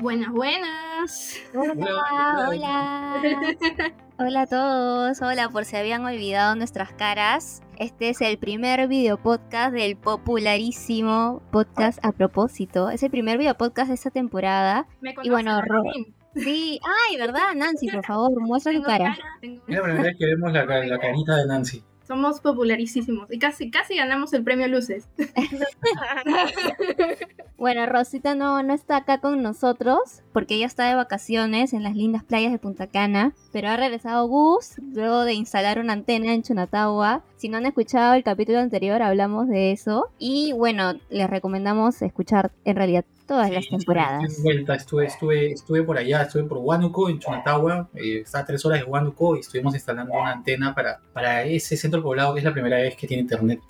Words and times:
Buenas, 0.00 0.30
buenas. 0.32 1.36
Hola, 1.54 2.46
hola. 2.48 3.22
Hola 4.18 4.42
a 4.42 4.46
todos. 4.46 5.22
Hola, 5.22 5.48
por 5.50 5.64
si 5.64 5.76
habían 5.76 6.04
olvidado 6.04 6.54
nuestras 6.56 6.92
caras. 6.92 7.62
Este 7.78 8.10
es 8.10 8.20
el 8.20 8.38
primer 8.38 8.86
video 8.88 9.16
podcast 9.18 9.72
del 9.72 9.96
popularísimo 9.96 11.42
podcast 11.50 12.04
a 12.04 12.12
propósito. 12.12 12.90
Es 12.90 13.02
el 13.02 13.10
primer 13.10 13.38
video 13.38 13.54
podcast 13.56 13.88
de 13.88 13.94
esta 13.94 14.10
temporada. 14.10 14.86
Me 15.00 15.14
Y 15.22 15.30
bueno, 15.30 15.60
Ro-. 15.62 15.82
Sí, 16.36 16.80
ay, 17.10 17.16
¿verdad? 17.18 17.54
Nancy, 17.56 17.88
por 17.90 18.04
favor, 18.06 18.30
muestra 18.40 18.72
tu 18.72 18.82
cara. 18.82 19.16
tengo- 19.40 19.62
Es 19.66 19.74
la 19.76 19.82
primera 19.82 20.02
vez 20.04 20.16
que 20.18 20.26
vemos 20.26 20.52
la, 20.52 20.64
la 20.64 20.98
carita 20.98 21.36
de 21.36 21.46
Nancy. 21.46 21.84
Somos 22.10 22.40
popularísimos 22.40 23.30
y 23.30 23.38
casi, 23.38 23.70
casi 23.70 23.94
ganamos 23.94 24.32
el 24.32 24.42
premio 24.42 24.66
Luces. 24.66 25.08
Bueno, 27.56 27.84
Rosita 27.84 28.34
no, 28.34 28.62
no 28.62 28.72
está 28.72 28.96
acá 28.96 29.20
con 29.20 29.42
nosotros 29.42 30.22
porque 30.32 30.54
ella 30.54 30.64
está 30.64 30.88
de 30.88 30.94
vacaciones 30.94 31.74
en 31.74 31.82
las 31.82 31.94
lindas 31.94 32.24
playas 32.24 32.52
de 32.52 32.58
Punta 32.58 32.86
Cana, 32.86 33.34
pero 33.52 33.68
ha 33.68 33.76
regresado 33.76 34.26
Gus 34.26 34.76
luego 34.78 35.24
de 35.24 35.34
instalar 35.34 35.78
una 35.78 35.92
antena 35.92 36.32
en 36.32 36.42
Chunatagua. 36.42 37.22
Si 37.40 37.48
no 37.48 37.56
han 37.56 37.64
escuchado 37.64 38.12
el 38.12 38.22
capítulo 38.22 38.58
anterior, 38.58 39.00
hablamos 39.00 39.48
de 39.48 39.72
eso. 39.72 40.08
Y 40.18 40.52
bueno, 40.52 40.92
les 41.08 41.30
recomendamos 41.30 42.02
escuchar 42.02 42.52
en 42.66 42.76
realidad 42.76 43.02
todas 43.26 43.50
las 43.50 43.64
Sí, 43.64 43.70
temporadas. 43.70 44.24
estuve 44.24 44.36
en 44.36 44.42
vuelta, 44.56 44.74
estuve, 44.74 45.06
estuve, 45.06 45.52
estuve 45.52 45.82
por 45.82 45.96
allá, 45.96 46.20
estuve 46.24 46.44
por 46.44 46.58
Huánuco, 46.58 47.08
en 47.08 47.18
Chunatagua, 47.18 47.88
eh, 47.94 48.20
está 48.20 48.40
a 48.40 48.44
tres 48.44 48.62
horas 48.66 48.80
de 48.80 48.84
Huánuco 48.84 49.36
y 49.36 49.40
estuvimos 49.40 49.72
instalando 49.74 50.12
una 50.12 50.32
antena 50.32 50.74
para, 50.74 51.00
para 51.14 51.44
ese 51.44 51.78
centro 51.78 52.02
poblado 52.02 52.34
que 52.34 52.40
es 52.40 52.44
la 52.44 52.52
primera 52.52 52.76
vez 52.76 52.94
que 52.94 53.06
tiene 53.06 53.22
internet. 53.22 53.60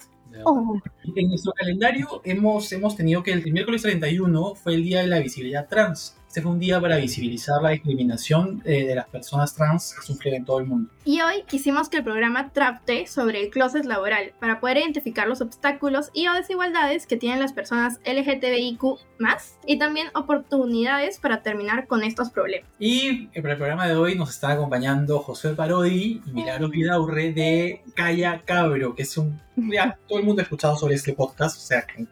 Oh, 0.45 0.77
En 1.15 1.29
nuestro 1.29 1.53
calendario 1.53 2.23
hemos, 2.25 2.73
hemos 2.73 2.97
tenido 2.97 3.23
que 3.23 3.33
el 3.33 3.53
miércoles 3.53 3.83
31 3.83 4.57
fue 4.57 4.75
el 4.75 4.83
Día 4.83 5.01
de 5.03 5.07
la 5.07 5.21
Visibilidad 5.21 5.69
Trans. 5.69 6.17
Este 6.31 6.43
fue 6.43 6.53
un 6.53 6.61
día 6.61 6.81
para 6.81 6.97
visibilizar 6.99 7.61
la 7.61 7.71
discriminación 7.71 8.63
eh, 8.65 8.87
de 8.87 8.95
las 8.95 9.09
personas 9.09 9.53
trans 9.53 9.93
que 9.93 10.07
sufren 10.07 10.35
en 10.35 10.45
todo 10.45 10.61
el 10.61 10.67
mundo. 10.67 10.89
Y 11.05 11.21
hoy 11.23 11.43
quisimos 11.49 11.89
que 11.89 11.97
el 11.97 12.05
programa 12.05 12.53
trate 12.53 13.09
sobre 13.09 13.43
el 13.43 13.51
closet 13.51 13.85
laboral 13.85 14.33
para 14.39 14.61
poder 14.61 14.77
identificar 14.77 15.27
los 15.27 15.41
obstáculos 15.41 16.11
y 16.15 16.29
o 16.29 16.33
desigualdades 16.33 17.09
que 17.09 17.17
tienen 17.17 17.41
las 17.41 17.53
personas 17.53 17.99
LGTBIQ 18.05 18.81
y 19.67 19.79
también 19.81 20.07
oportunidades 20.15 21.19
para 21.19 21.43
terminar 21.43 21.89
con 21.89 22.05
estos 22.05 22.31
problemas. 22.31 22.71
Y 22.79 23.29
eh, 23.33 23.43
para 23.43 23.55
el 23.55 23.59
programa 23.59 23.89
de 23.89 23.97
hoy 23.97 24.15
nos 24.15 24.31
están 24.31 24.53
acompañando 24.53 25.19
José 25.19 25.55
Parodi 25.55 26.23
y 26.25 26.31
Milagros 26.31 26.71
Vidaurre 26.71 27.33
de 27.33 27.83
Calla 27.97 28.41
Cabro, 28.45 28.95
que 28.95 29.03
es 29.03 29.19
un... 29.19 29.41
Ya, 29.57 29.99
todo 30.07 30.21
el 30.21 30.25
mundo 30.25 30.43
ha 30.43 30.45
escuchado 30.45 30.77
sobre 30.77 30.95
este 30.95 31.13
podcast, 31.13 31.57
o 31.57 31.61
sea, 31.61 31.83
que 31.83 32.07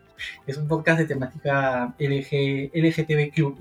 es 0.47 0.57
un 0.57 0.69
podcast 0.69 0.99
de 1.01 1.07
temática 1.07 1.95
LG, 1.99 2.71
LGTBIQ 2.75 3.57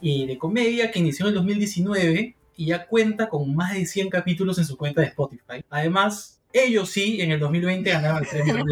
y 0.00 0.26
de 0.26 0.38
comedia 0.38 0.90
que 0.90 0.98
inició 0.98 1.26
en 1.26 1.30
el 1.30 1.34
2019 1.36 2.34
y 2.56 2.66
ya 2.66 2.86
cuenta 2.86 3.28
con 3.28 3.54
más 3.54 3.74
de 3.74 3.84
100 3.86 4.08
capítulos 4.10 4.58
en 4.58 4.64
su 4.64 4.76
cuenta 4.76 5.00
de 5.02 5.08
Spotify. 5.08 5.64
Además, 5.70 6.40
ellos 6.52 6.88
sí, 6.88 7.20
en 7.20 7.32
el 7.32 7.40
2020 7.40 7.90
ganaron 7.90 8.22
el 8.22 8.28
premio 8.28 8.64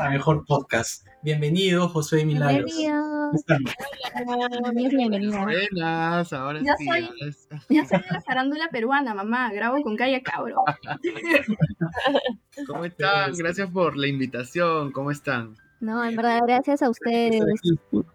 a 0.00 0.10
Mejor 0.10 0.44
Podcast. 0.46 1.06
Bienvenido, 1.22 1.88
José 1.88 2.20
y 2.20 2.24
Milagros. 2.24 2.66
bienvenido. 2.76 3.02
¿Cómo 3.26 3.34
están? 3.34 3.64
Bienvenida. 4.74 5.42
Buenas, 5.44 6.32
ahora 6.32 6.60
Ya 6.62 6.76
sí. 6.76 6.86
soy- 6.86 7.10
Ya 7.68 7.84
soy 7.84 7.98
de 7.98 8.06
la 8.12 8.20
farándula 8.20 8.68
peruana, 8.70 9.12
mamá. 9.14 9.50
Grabo 9.52 9.82
con 9.82 9.96
Calla 9.96 10.22
Cabro. 10.22 10.62
¿Cómo 12.68 12.84
están? 12.84 13.32
Gracias 13.36 13.68
por 13.70 13.96
la 13.96 14.06
invitación. 14.06 14.92
¿Cómo 14.92 15.10
están? 15.10 15.56
No, 15.80 16.04
en 16.04 16.16
verdad, 16.16 16.40
gracias 16.46 16.82
a 16.82 16.90
ustedes. 16.90 17.42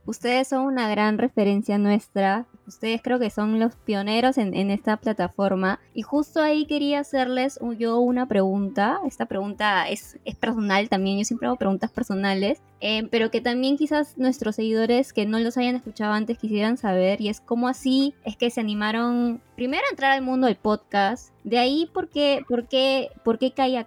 Ustedes 0.06 0.48
son 0.48 0.66
una 0.66 0.90
gran 0.90 1.18
referencia 1.18 1.78
nuestra. 1.78 2.48
Ustedes 2.68 3.02
creo 3.02 3.20
que 3.20 3.30
son 3.30 3.60
los 3.60 3.76
pioneros 3.76 4.38
en, 4.38 4.72
esta 4.72 4.98
plataforma. 4.98 5.80
Y 5.94 6.04
justo 6.04 6.42
ahí 6.42 6.66
quería 6.66 7.00
hacerles 7.00 7.60
yo 7.78 8.00
una 8.00 8.28
pregunta. 8.28 9.00
Esta 9.06 9.26
pregunta 9.26 9.90
es, 9.90 10.18
personal 10.40 10.88
también. 10.90 11.18
Yo 11.20 11.26
siempre 11.26 11.48
hago 11.48 11.58
preguntas 11.58 11.92
personales. 11.92 12.62
eh, 12.80 13.08
pero 13.12 13.30
que 13.30 13.42
también 13.42 13.78
quizás 13.78 14.18
nuestros 14.18 14.56
seguidores 14.56 15.14
que 15.14 15.26
no 15.26 15.38
los 15.40 15.58
hayan 15.58 15.76
escuchado 15.76 16.14
antes 16.14 16.38
quisieran 16.38 16.78
saber. 16.78 17.22
Y 17.22 17.30
es 17.30 17.42
cómo 17.42 17.68
así 17.68 18.16
es 18.24 18.38
que 18.38 18.50
se 18.50 18.62
animaron 18.62 19.42
primero 19.56 19.84
a 19.86 19.92
entrar 19.92 20.12
al 20.12 20.22
mundo 20.22 20.48
del 20.48 20.56
podcast. 20.56 21.34
De 21.44 21.60
ahí, 21.60 21.90
¿por 21.94 22.10
qué, 22.10 22.44
por 22.48 22.68
qué, 22.68 23.10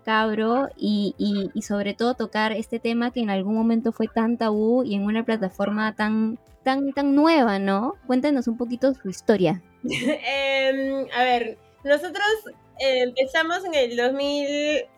Cabro? 0.04 0.68
Y, 0.76 1.14
y, 1.18 1.50
y 1.54 1.62
sobre 1.62 1.94
todo 1.94 2.14
tocar 2.14 2.52
este 2.52 2.78
tema 2.78 3.10
que 3.10 3.20
en 3.20 3.30
algún 3.30 3.54
momento 3.54 3.92
fue 3.92 4.06
tan 4.08 4.36
tabú 4.36 4.84
y 4.84 4.94
en 4.94 5.02
una 5.02 5.24
plataforma 5.24 5.94
tan, 5.94 6.38
tan, 6.64 6.92
tan 6.92 7.14
nueva, 7.14 7.58
¿no? 7.58 7.94
Cuéntenos 8.06 8.48
un 8.48 8.56
poquito 8.56 8.94
su 8.94 9.08
historia. 9.08 9.62
Em, 9.84 11.06
a 11.14 11.22
ver, 11.22 11.58
nosotros 11.84 12.26
eh, 12.80 13.02
empezamos 13.02 13.64
en 13.64 13.74
el 13.74 13.96
2019, 13.96 14.88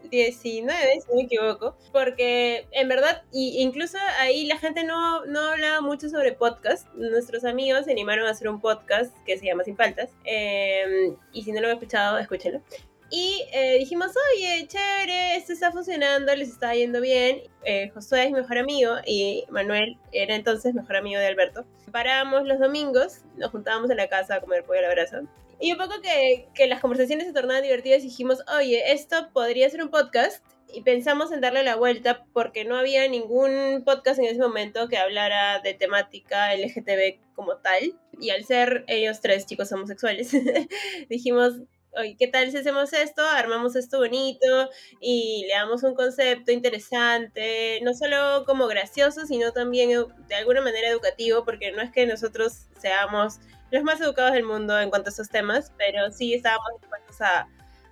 si 0.41 0.62
no 0.62 0.72
me 1.15 1.22
equivoco, 1.22 1.77
porque 1.93 2.66
en 2.71 2.88
verdad, 2.88 3.25
y 3.32 3.60
incluso 3.60 3.99
ahí 4.19 4.47
la 4.47 4.59
gente 4.59 4.84
no, 4.84 5.27
no 5.27 5.41
hablaba 5.41 5.81
mucho 5.82 6.09
sobre 6.09 6.32
podcast. 6.32 6.88
Nuestros 6.94 7.44
amigos 7.44 7.84
se 7.84 7.93
animaron 7.93 8.27
a 8.27 8.31
hacer 8.31 8.48
un 8.48 8.60
podcast 8.60 9.15
que 9.27 9.37
se 9.37 9.47
llama 9.47 9.65
Sin 9.65 9.77
Faltas. 9.77 10.10
Em, 10.25 11.16
y 11.33 11.43
si 11.43 11.53
no 11.53 11.60
lo 11.60 11.66
han 11.66 11.75
escuchado, 11.75 12.19
escúchenlo. 12.19 12.62
Y 13.11 13.47
eh, 13.53 13.78
dijimos, 13.78 14.11
oye, 14.34 14.67
chévere, 14.67 15.37
esto 15.37 15.53
está 15.53 15.71
funcionando, 15.71 16.34
les 16.34 16.49
está 16.49 16.75
yendo 16.75 17.00
bien. 17.00 17.43
Eh, 17.65 17.91
Josué 17.94 18.25
es 18.25 18.33
mejor 18.33 18.59
amigo 18.59 18.94
y 19.06 19.44
Manuel 19.49 19.97
era 20.11 20.34
entonces 20.34 20.75
mejor 20.75 20.97
amigo 20.97 21.21
de 21.21 21.27
Alberto. 21.27 21.65
Paramos 21.93 22.45
los 22.47 22.59
domingos, 22.59 23.21
nos 23.37 23.53
juntábamos 23.53 23.91
en 23.91 23.99
la 23.99 24.09
casa 24.09 24.34
a 24.34 24.41
comer 24.41 24.65
pollo 24.65 24.81
a 24.81 24.83
la 24.83 24.91
brasa. 24.91 25.22
Y 25.61 25.72
un 25.72 25.78
poco 25.78 25.95
que, 26.03 26.49
que 26.55 26.66
las 26.66 26.81
conversaciones 26.81 27.27
se 27.27 27.33
tornaban 27.33 27.62
divertidas, 27.62 28.03
dijimos, 28.03 28.43
oye, 28.59 28.93
esto 28.93 29.31
podría 29.33 29.71
ser 29.71 29.83
un 29.83 29.91
podcast. 29.91 30.45
Y 30.75 30.83
pensamos 30.83 31.31
en 31.31 31.41
darle 31.41 31.62
la 31.62 31.77
vuelta 31.77 32.27
porque 32.33 32.65
no 32.65 32.77
había 32.77 33.09
ningún 33.09 33.84
podcast 33.87 34.19
en 34.19 34.27
ese 34.27 34.41
momento 34.41 34.89
que 34.89 34.99
hablara 34.99 35.61
de 35.61 35.75
temática 35.75 36.55
LGTB 36.56 37.21
como 37.37 37.56
tal. 37.59 37.95
Y 38.21 38.31
al 38.31 38.45
ser 38.45 38.84
ellos 38.89 39.21
tres 39.21 39.47
chicos 39.47 39.71
homosexuales, 39.71 40.33
dijimos, 41.09 41.53
oye, 41.97 42.17
¿qué 42.19 42.29
tal 42.29 42.51
si 42.51 42.59
hacemos 42.59 42.93
esto? 42.93 43.23
Armamos 43.23 43.77
esto 43.77 43.99
bonito 43.99 44.71
y 45.01 45.45
le 45.49 45.55
damos 45.55 45.83
un 45.83 45.95
concepto 45.95 46.53
interesante, 46.53 47.81
no 47.83 47.95
solo 47.95 48.45
como 48.47 48.67
gracioso, 48.67 49.27
sino 49.27 49.53
también 49.53 49.91
de 50.29 50.34
alguna 50.34 50.61
manera 50.61 50.89
educativo, 50.89 51.45
porque 51.45 51.73
no 51.73 51.83
es 51.83 51.91
que 51.91 52.07
nosotros 52.07 52.67
seamos 52.79 53.39
los 53.71 53.83
más 53.83 54.01
educados 54.01 54.33
del 54.33 54.45
mundo 54.45 54.79
en 54.81 54.91
cuanto 54.91 55.09
a 55.09 55.11
estos 55.11 55.29
temas, 55.29 55.73
pero 55.77 56.11
sí 56.12 56.34
estábamos 56.34 56.81
dispuestos 56.81 57.21
a, 57.21 57.49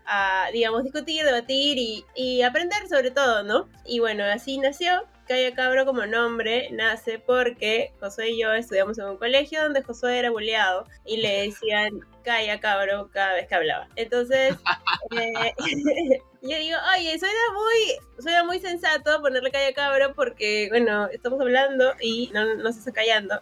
a, 0.06 0.50
digamos, 0.52 0.84
discutir, 0.84 1.24
debatir 1.24 1.78
y, 1.78 2.04
y 2.14 2.42
aprender 2.42 2.86
sobre 2.88 3.10
todo, 3.10 3.42
¿no? 3.42 3.68
Y 3.84 3.98
bueno, 3.98 4.24
así 4.24 4.58
nació. 4.58 5.04
Calla 5.26 5.54
Cabro 5.54 5.86
como 5.86 6.06
nombre 6.06 6.68
nace 6.70 7.18
porque 7.18 7.92
Josué 8.00 8.30
y 8.30 8.42
yo 8.42 8.52
estudiamos 8.52 8.98
en 8.98 9.06
un 9.06 9.16
colegio 9.16 9.62
donde 9.62 9.82
Josué 9.82 10.18
era 10.18 10.30
buleado 10.30 10.86
y 11.04 11.16
le 11.18 11.46
decían 11.46 12.00
Calla 12.24 12.60
Cabro 12.60 13.08
cada 13.12 13.34
vez 13.34 13.46
que 13.46 13.54
hablaba. 13.54 13.88
Entonces, 13.96 14.54
eh, 15.18 15.54
yo 16.42 16.56
digo, 16.56 16.78
oye, 16.96 17.18
suena 17.18 17.40
muy, 17.54 18.22
suena 18.22 18.44
muy 18.44 18.58
sensato 18.58 19.20
ponerle 19.22 19.50
Calla 19.50 19.72
Cabro 19.72 20.14
porque, 20.14 20.68
bueno, 20.70 21.08
estamos 21.08 21.40
hablando 21.40 21.94
y 22.00 22.30
no, 22.34 22.56
no 22.56 22.72
se 22.72 22.80
está 22.80 22.92
callando. 22.92 23.40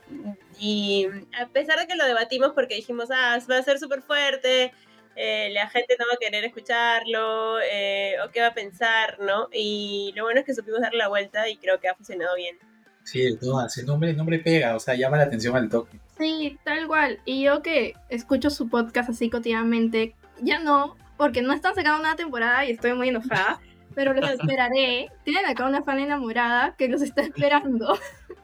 Y 0.58 1.08
a 1.40 1.48
pesar 1.48 1.78
de 1.78 1.86
que 1.86 1.96
lo 1.96 2.06
debatimos 2.06 2.52
porque 2.52 2.76
dijimos, 2.76 3.10
ah, 3.10 3.38
va 3.50 3.58
a 3.58 3.62
ser 3.62 3.78
súper 3.78 4.02
fuerte, 4.02 4.72
eh, 5.16 5.50
la 5.52 5.68
gente 5.68 5.96
no 5.98 6.06
va 6.06 6.14
a 6.14 6.18
querer 6.18 6.44
escucharlo, 6.44 7.60
eh, 7.60 8.14
o 8.24 8.30
qué 8.30 8.40
va 8.40 8.48
a 8.48 8.54
pensar, 8.54 9.18
¿no? 9.20 9.48
Y 9.52 10.12
lo 10.16 10.24
bueno 10.24 10.40
es 10.40 10.46
que 10.46 10.54
supimos 10.54 10.80
darle 10.80 10.98
la 10.98 11.08
vuelta 11.08 11.48
y 11.48 11.56
creo 11.56 11.80
que 11.80 11.88
ha 11.88 11.94
funcionado 11.94 12.34
bien. 12.36 12.56
Sí, 13.04 13.36
todas. 13.38 13.76
El 13.78 13.86
nombre, 13.86 14.10
el 14.10 14.16
nombre 14.16 14.38
pega, 14.38 14.76
o 14.76 14.80
sea, 14.80 14.94
llama 14.94 15.16
la 15.16 15.24
atención 15.24 15.56
al 15.56 15.68
toque. 15.68 15.98
Sí, 16.18 16.58
tal 16.64 16.86
cual. 16.86 17.18
Y 17.24 17.42
yo 17.42 17.62
que 17.62 17.94
escucho 18.08 18.50
su 18.50 18.68
podcast 18.68 19.10
así 19.10 19.28
cotidianamente, 19.28 20.14
ya 20.40 20.60
no, 20.60 20.96
porque 21.16 21.42
no 21.42 21.52
están 21.52 21.74
sacando 21.74 22.00
una 22.00 22.16
temporada 22.16 22.64
y 22.64 22.70
estoy 22.70 22.94
muy 22.94 23.08
enojada. 23.08 23.60
Pero 23.94 24.14
los 24.14 24.30
esperaré. 24.30 25.10
Tienen 25.22 25.44
acá 25.44 25.66
una 25.66 25.82
fan 25.82 25.98
enamorada 25.98 26.74
que 26.78 26.88
los 26.88 27.02
está 27.02 27.20
esperando. 27.20 27.98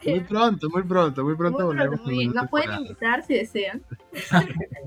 Muy 0.04 0.20
pronto, 0.20 0.68
muy 0.68 0.82
pronto, 0.82 1.24
muy 1.24 1.36
pronto 1.36 1.58
Muy 1.58 1.66
volvemos 1.66 1.88
pronto, 1.88 2.04
muy 2.04 2.18
bien. 2.18 2.32
Nos 2.34 2.50
pueden 2.50 2.72
invitar 2.80 3.24
si 3.24 3.34
desean. 3.34 3.82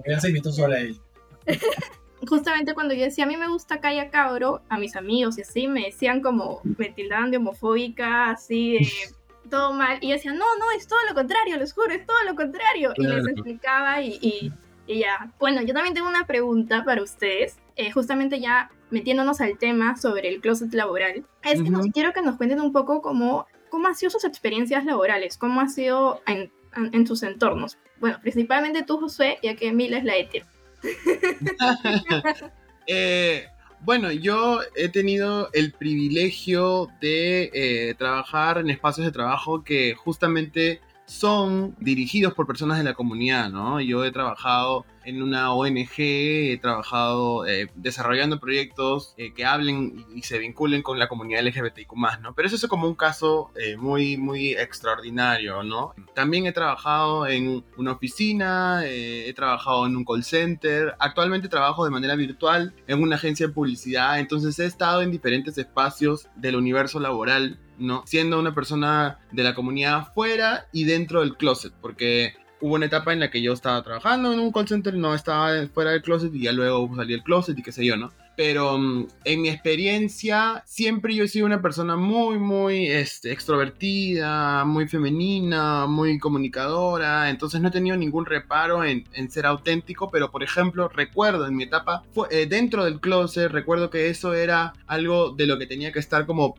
Ya 0.07 0.19
se 0.19 0.27
invitó 0.27 0.51
sola 0.51 0.79
él. 0.79 0.99
Justamente 2.27 2.73
cuando 2.75 2.93
yo 2.93 3.03
decía 3.03 3.23
a 3.23 3.27
mí 3.27 3.35
me 3.35 3.47
gusta 3.47 3.79
Calla 3.81 4.11
Cabro, 4.11 4.61
a 4.69 4.77
mis 4.77 4.95
amigos 4.95 5.37
y 5.39 5.41
así 5.41 5.67
me 5.67 5.85
decían 5.85 6.21
como, 6.21 6.61
me 6.77 6.89
tildaban 6.89 7.31
de 7.31 7.37
homofóbica, 7.37 8.29
así 8.29 8.73
de 8.73 9.49
todo 9.49 9.73
mal. 9.73 9.97
Y 10.01 10.09
yo 10.09 10.13
decía, 10.13 10.31
no, 10.31 10.45
no, 10.59 10.71
es 10.77 10.87
todo 10.87 10.99
lo 11.09 11.15
contrario, 11.15 11.57
les 11.57 11.73
juro, 11.73 11.91
es 11.91 12.05
todo 12.05 12.21
lo 12.25 12.35
contrario. 12.35 12.93
Y 12.95 13.01
les 13.03 13.11
Claro. 13.23 13.29
explicaba 13.31 14.01
y, 14.03 14.19
y- 14.21 14.51
y 14.87 14.99
ya. 14.99 15.31
Bueno, 15.39 15.61
yo 15.61 15.73
también 15.73 15.95
tengo 15.95 16.07
una 16.09 16.27
pregunta 16.27 16.83
para 16.83 17.01
ustedes, 17.01 17.57
eh, 17.75 17.91
justamente 17.91 18.39
ya 18.39 18.69
metiéndonos 18.91 19.41
al 19.41 19.57
tema 19.57 19.95
sobre 19.97 20.29
el 20.29 20.41
closet 20.41 20.73
laboral. 20.73 21.25
Es 21.43 21.61
que 21.63 21.69
nos, 21.71 21.87
quiero 21.87 22.13
que 22.13 22.21
nos 22.21 22.35
cuenten 22.37 22.59
un 22.61 22.71
poco 22.71 23.01
cómo, 23.01 23.47
cómo 23.69 23.87
han 23.87 23.95
sido 23.95 24.09
sus 24.11 24.25
experiencias 24.25 24.85
laborales, 24.85 25.37
cómo 25.37 25.59
ha 25.61 25.67
sido 25.69 26.21
en 26.27 26.51
en, 26.75 26.89
en 26.93 27.05
tus 27.05 27.21
entornos? 27.23 27.77
Bueno, 27.99 28.17
principalmente 28.21 28.83
tú, 28.83 28.97
Josué, 28.97 29.39
ya 29.43 29.55
que 29.55 29.73
Mila 29.73 29.97
es 29.97 30.05
la 30.05 30.15
ETIR. 30.15 30.45
Eh, 32.87 33.45
bueno, 33.81 34.11
yo 34.11 34.59
he 34.75 34.89
tenido 34.89 35.49
el 35.53 35.71
privilegio 35.71 36.89
de 36.99 37.51
eh, 37.53 37.93
trabajar 37.93 38.57
en 38.57 38.69
espacios 38.71 39.05
de 39.05 39.11
trabajo 39.11 39.63
que 39.63 39.93
justamente 39.95 40.81
son 41.11 41.75
dirigidos 41.81 42.33
por 42.33 42.47
personas 42.47 42.77
de 42.77 42.85
la 42.85 42.93
comunidad, 42.93 43.49
¿no? 43.49 43.81
Yo 43.81 44.05
he 44.05 44.11
trabajado 44.11 44.85
en 45.03 45.21
una 45.21 45.53
ONG, 45.53 45.91
he 45.97 46.59
trabajado 46.61 47.45
eh, 47.45 47.67
desarrollando 47.75 48.39
proyectos 48.39 49.13
eh, 49.17 49.33
que 49.33 49.43
hablen 49.43 50.05
y, 50.15 50.21
se 50.21 50.37
vinculen 50.39 50.81
con 50.81 50.99
la 50.99 51.09
comunidad 51.09 51.43
LGBTIQ+, 51.43 51.91
¿no? 52.21 52.33
Pero 52.33 52.47
eso 52.47 52.55
es 52.55 52.65
como 52.67 52.87
un 52.87 52.95
caso 52.95 53.51
eh, 53.59 53.75
muy, 53.75 54.15
muy 54.15 54.53
extraordinario, 54.53 55.63
¿no? 55.63 55.93
También 56.15 56.45
he 56.45 56.53
trabajado 56.53 57.27
en 57.27 57.65
una 57.75 57.91
oficina, 57.91 58.83
he 58.85 59.33
trabajado 59.33 59.85
en 59.87 59.97
un 59.97 60.05
call 60.05 60.23
center, 60.23 60.95
actualmente 60.97 61.49
trabajo 61.49 61.83
de 61.83 61.91
manera 61.91 62.15
virtual 62.15 62.73
en 62.87 63.03
una 63.03 63.17
agencia 63.17 63.47
de 63.47 63.53
publicidad, 63.53 64.17
entonces 64.17 64.57
he 64.59 64.65
estado 64.65 65.01
en 65.01 65.11
diferentes 65.11 65.57
espacios 65.57 66.29
del 66.37 66.55
universo 66.55 67.01
laboral 67.01 67.59
¿no? 67.81 68.03
Siendo 68.05 68.39
una 68.39 68.53
persona 68.53 69.19
de 69.31 69.43
la 69.43 69.55
comunidad 69.55 70.13
fuera 70.13 70.67
y 70.71 70.85
dentro 70.85 71.21
del 71.21 71.35
closet, 71.35 71.73
porque 71.81 72.35
hubo 72.61 72.75
una 72.75 72.85
etapa 72.85 73.11
en 73.11 73.19
la 73.19 73.31
que 73.31 73.41
yo 73.41 73.53
estaba 73.53 73.83
trabajando 73.83 74.31
en 74.31 74.39
un 74.39 74.51
call 74.51 74.67
center, 74.67 74.93
no 74.93 75.13
estaba 75.13 75.67
fuera 75.73 75.91
del 75.91 76.01
closet 76.01 76.33
y 76.33 76.43
ya 76.43 76.51
luego 76.51 76.89
salí 76.95 77.13
del 77.13 77.23
closet 77.23 77.57
y 77.57 77.63
qué 77.63 77.71
sé 77.71 77.85
yo, 77.85 77.97
¿no? 77.97 78.11
Pero 78.35 78.77
mm, 78.77 79.07
en 79.25 79.41
mi 79.41 79.49
experiencia 79.49 80.63
siempre 80.65 81.15
yo 81.15 81.23
he 81.23 81.27
sido 81.27 81.45
una 81.45 81.61
persona 81.61 81.95
muy, 81.95 82.39
muy 82.39 82.87
este, 82.87 83.31
extrovertida, 83.31 84.65
muy 84.65 84.87
femenina, 84.87 85.85
muy 85.87 86.19
comunicadora, 86.19 87.29
entonces 87.29 87.61
no 87.61 87.67
he 87.67 87.71
tenido 87.71 87.97
ningún 87.97 88.25
reparo 88.25 88.83
en, 88.83 89.05
ser 89.29 89.45
auténtico, 89.45 90.09
pero 90.09 90.31
por 90.31 90.43
ejemplo 90.43 90.89
recuerdo 90.89 91.47
en 91.47 91.55
mi 91.55 91.63
etapa 91.63 92.03
eh, 92.31 92.47
dentro 92.47 92.83
del 92.83 92.99
closet, 92.99 93.51
recuerdo 93.51 93.89
que 93.89 94.09
eso 94.09 94.33
era 94.33 94.73
algo 94.87 95.31
de 95.31 95.47
lo 95.47 95.57
que 95.57 95.67
tenía 95.67 95.91
que 95.91 95.99
estar 95.99 96.25
como 96.25 96.55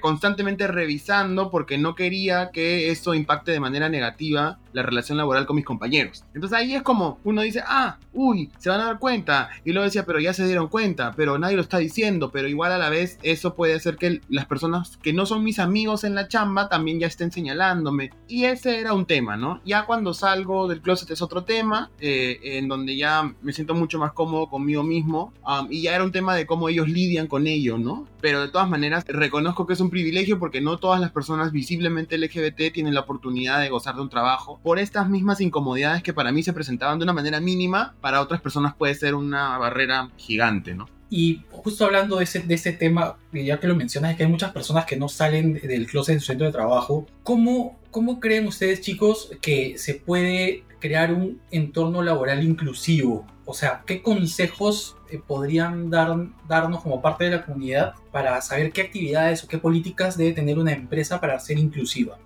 constantemente 0.00 0.66
revisando 0.66 1.50
porque 1.50 1.76
no 1.76 1.94
quería 1.94 2.50
que 2.50 2.90
eso 2.90 3.14
impacte 3.14 3.52
de 3.52 3.60
manera 3.60 3.88
negativa 3.88 4.58
la 4.74 4.82
relación 4.82 5.16
laboral 5.16 5.46
con 5.46 5.56
mis 5.56 5.64
compañeros. 5.64 6.24
Entonces 6.34 6.58
ahí 6.58 6.74
es 6.74 6.82
como 6.82 7.18
uno 7.24 7.40
dice, 7.40 7.62
ah, 7.66 7.96
uy, 8.12 8.50
se 8.58 8.68
van 8.68 8.80
a 8.80 8.84
dar 8.84 8.98
cuenta. 8.98 9.48
Y 9.64 9.72
luego 9.72 9.84
decía, 9.84 10.04
pero 10.04 10.20
ya 10.20 10.34
se 10.34 10.46
dieron 10.46 10.68
cuenta 10.68 10.84
pero 11.16 11.38
nadie 11.38 11.56
lo 11.56 11.62
está 11.62 11.78
diciendo, 11.78 12.30
pero 12.30 12.48
igual 12.48 12.72
a 12.72 12.78
la 12.78 12.90
vez 12.90 13.18
eso 13.22 13.54
puede 13.54 13.74
hacer 13.74 13.96
que 13.96 14.20
las 14.28 14.46
personas 14.46 14.96
que 14.98 15.12
no 15.12 15.26
son 15.26 15.44
mis 15.44 15.58
amigos 15.58 16.04
en 16.04 16.14
la 16.14 16.28
chamba 16.28 16.68
también 16.68 17.00
ya 17.00 17.06
estén 17.06 17.32
señalándome. 17.32 18.10
Y 18.28 18.44
ese 18.44 18.80
era 18.80 18.92
un 18.92 19.06
tema, 19.06 19.36
¿no? 19.36 19.60
Ya 19.64 19.86
cuando 19.86 20.14
salgo 20.14 20.68
del 20.68 20.80
closet 20.80 21.10
es 21.10 21.22
otro 21.22 21.44
tema, 21.44 21.90
eh, 22.00 22.38
en 22.42 22.68
donde 22.68 22.96
ya 22.96 23.34
me 23.42 23.52
siento 23.52 23.74
mucho 23.74 23.98
más 23.98 24.12
cómodo 24.12 24.48
conmigo 24.48 24.82
mismo, 24.82 25.32
y 25.70 25.82
ya 25.82 25.94
era 25.94 26.04
un 26.04 26.12
tema 26.12 26.34
de 26.34 26.46
cómo 26.46 26.68
ellos 26.68 26.88
lidian 26.88 27.26
con 27.26 27.46
ello, 27.46 27.78
¿no? 27.78 28.06
Pero 28.24 28.40
de 28.40 28.48
todas 28.48 28.70
maneras 28.70 29.04
reconozco 29.06 29.66
que 29.66 29.74
es 29.74 29.80
un 29.80 29.90
privilegio 29.90 30.38
porque 30.38 30.62
no 30.62 30.78
todas 30.78 30.98
las 30.98 31.12
personas 31.12 31.52
visiblemente 31.52 32.16
LGBT 32.16 32.72
tienen 32.72 32.94
la 32.94 33.00
oportunidad 33.00 33.60
de 33.60 33.68
gozar 33.68 33.96
de 33.96 34.00
un 34.00 34.08
trabajo 34.08 34.58
por 34.62 34.78
estas 34.78 35.10
mismas 35.10 35.42
incomodidades 35.42 36.02
que 36.02 36.14
para 36.14 36.32
mí 36.32 36.42
se 36.42 36.54
presentaban 36.54 36.98
de 36.98 37.02
una 37.02 37.12
manera 37.12 37.38
mínima, 37.38 37.94
para 38.00 38.22
otras 38.22 38.40
personas 38.40 38.74
puede 38.76 38.94
ser 38.94 39.14
una 39.14 39.58
barrera 39.58 40.08
gigante, 40.16 40.74
¿no? 40.74 40.88
Y 41.10 41.42
justo 41.50 41.84
hablando 41.84 42.16
de 42.16 42.24
ese, 42.24 42.40
de 42.40 42.54
ese 42.54 42.72
tema, 42.72 43.18
ya 43.30 43.60
que 43.60 43.68
lo 43.68 43.76
mencionas, 43.76 44.12
es 44.12 44.16
que 44.16 44.22
hay 44.22 44.30
muchas 44.30 44.52
personas 44.52 44.86
que 44.86 44.96
no 44.96 45.10
salen 45.10 45.60
del 45.60 45.86
closet 45.86 46.14
en 46.14 46.20
su 46.20 46.28
centro 46.28 46.46
de 46.46 46.52
trabajo. 46.52 47.06
¿Cómo, 47.24 47.78
¿Cómo 47.90 48.20
creen 48.20 48.46
ustedes, 48.46 48.80
chicos, 48.80 49.32
que 49.42 49.76
se 49.76 49.96
puede 49.96 50.64
crear 50.80 51.12
un 51.12 51.42
entorno 51.50 52.00
laboral 52.02 52.42
inclusivo? 52.42 53.26
O 53.44 53.52
sea, 53.52 53.82
¿qué 53.86 54.00
consejos 54.00 54.96
eh, 55.14 55.22
podrían 55.26 55.90
dar, 55.90 56.16
darnos 56.48 56.82
como 56.82 57.00
parte 57.00 57.24
de 57.24 57.30
la 57.30 57.44
comunidad 57.44 57.94
para 58.12 58.40
saber 58.40 58.72
qué 58.72 58.82
actividades 58.82 59.44
o 59.44 59.48
qué 59.48 59.58
políticas 59.58 60.16
debe 60.16 60.32
tener 60.32 60.58
una 60.58 60.72
empresa 60.72 61.20
para 61.20 61.38
ser 61.40 61.58
inclusiva? 61.58 62.18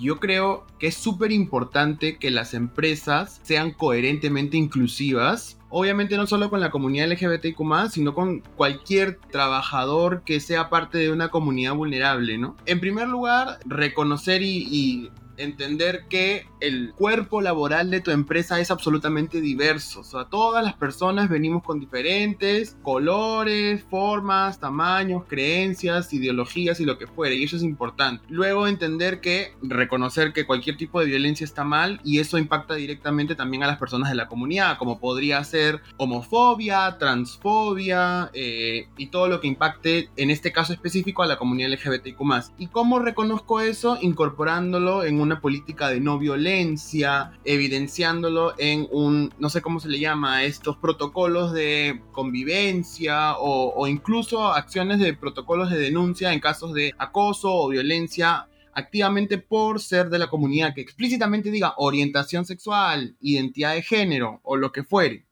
Yo 0.00 0.18
creo 0.18 0.66
que 0.78 0.88
es 0.88 0.94
súper 0.94 1.32
importante 1.32 2.18
que 2.18 2.30
las 2.30 2.54
empresas 2.54 3.40
sean 3.42 3.72
coherentemente 3.72 4.56
inclusivas 4.56 5.58
obviamente 5.68 6.16
no 6.16 6.26
solo 6.26 6.48
con 6.48 6.60
la 6.60 6.70
comunidad 6.70 7.08
LGBTQ, 7.10 7.90
sino 7.90 8.14
con 8.14 8.40
cualquier 8.56 9.18
trabajador 9.30 10.22
que 10.22 10.40
sea 10.40 10.70
parte 10.70 10.98
de 10.98 11.12
una 11.12 11.28
comunidad 11.28 11.74
vulnerable, 11.74 12.38
¿no? 12.38 12.56
En 12.64 12.80
primer 12.80 13.08
lugar, 13.08 13.58
reconocer 13.66 14.42
y, 14.42 15.10
entender 15.36 16.04
que 16.08 16.46
el 16.60 16.92
cuerpo 16.94 17.40
laboral 17.40 17.90
de 17.90 18.00
tu 18.00 18.10
empresa 18.10 18.60
es 18.60 18.70
absolutamente 18.70 19.40
diverso. 19.40 20.00
O 20.00 20.04
sea, 20.04 20.24
todas 20.24 20.64
las 20.64 20.74
personas 20.74 21.28
venimos 21.28 21.62
con 21.62 21.80
diferentes 21.80 22.76
colores, 22.82 23.84
formas, 23.88 24.60
tamaños, 24.60 25.24
creencias, 25.28 26.12
ideologías 26.12 26.80
y 26.80 26.84
lo 26.84 26.98
que 26.98 27.06
fuere. 27.06 27.36
Y 27.36 27.44
eso 27.44 27.56
es 27.56 27.62
importante. 27.62 28.24
Luego 28.28 28.66
entender 28.66 29.20
que 29.20 29.54
reconocer 29.62 30.32
que 30.32 30.46
cualquier 30.46 30.76
tipo 30.76 31.00
de 31.00 31.06
violencia 31.06 31.44
está 31.44 31.64
mal 31.64 32.00
y 32.04 32.18
eso 32.18 32.38
impacta 32.38 32.74
directamente 32.74 33.34
también 33.34 33.62
a 33.62 33.66
las 33.66 33.78
personas 33.78 34.10
de 34.10 34.16
la 34.16 34.28
comunidad, 34.28 34.78
como 34.78 34.98
podría 34.98 35.42
ser 35.44 35.80
homofobia, 35.96 36.96
transfobia 36.98 38.30
eh, 38.32 38.88
y 38.96 39.06
todo 39.08 39.28
lo 39.28 39.40
que 39.40 39.48
impacte 39.48 40.10
en 40.16 40.30
este 40.30 40.52
caso 40.52 40.72
específico 40.72 41.22
a 41.22 41.26
la 41.26 41.38
comunidad 41.38 41.70
LGBTQ. 41.70 42.16
¿Y 42.58 42.68
cómo 42.68 42.98
reconozco 42.98 43.60
eso? 43.60 43.98
Incorporándolo 44.00 45.04
en 45.04 45.20
una 45.26 45.40
política 45.40 45.88
de 45.88 46.00
no 46.00 46.18
violencia 46.18 47.32
evidenciándolo 47.44 48.54
en 48.58 48.86
un, 48.90 49.32
no 49.38 49.50
sé 49.50 49.60
cómo 49.60 49.80
se 49.80 49.88
le 49.88 49.98
llama, 49.98 50.44
estos 50.44 50.76
protocolos 50.76 51.52
de 51.52 52.00
convivencia 52.12 53.34
o, 53.38 53.86
incluso 53.86 54.52
acciones 54.52 54.98
de 54.98 55.14
protocolos 55.14 55.70
de 55.70 55.78
denuncia 55.78 56.32
en 56.32 56.40
casos 56.40 56.72
de 56.72 56.94
acoso 56.98 57.52
o 57.52 57.68
violencia 57.68 58.48
activamente 58.72 59.38
por 59.38 59.80
ser 59.80 60.10
de 60.10 60.18
la 60.18 60.28
comunidad, 60.28 60.74
que 60.74 60.82
explícitamente 60.82 61.50
diga 61.50 61.74
orientación 61.78 62.44
sexual, 62.44 63.16
identidad 63.20 63.74
de 63.74 63.82
género 63.82 64.40
o 64.42 64.56
lo 64.56 64.70
que 64.70 64.84
fuere, 64.84 65.26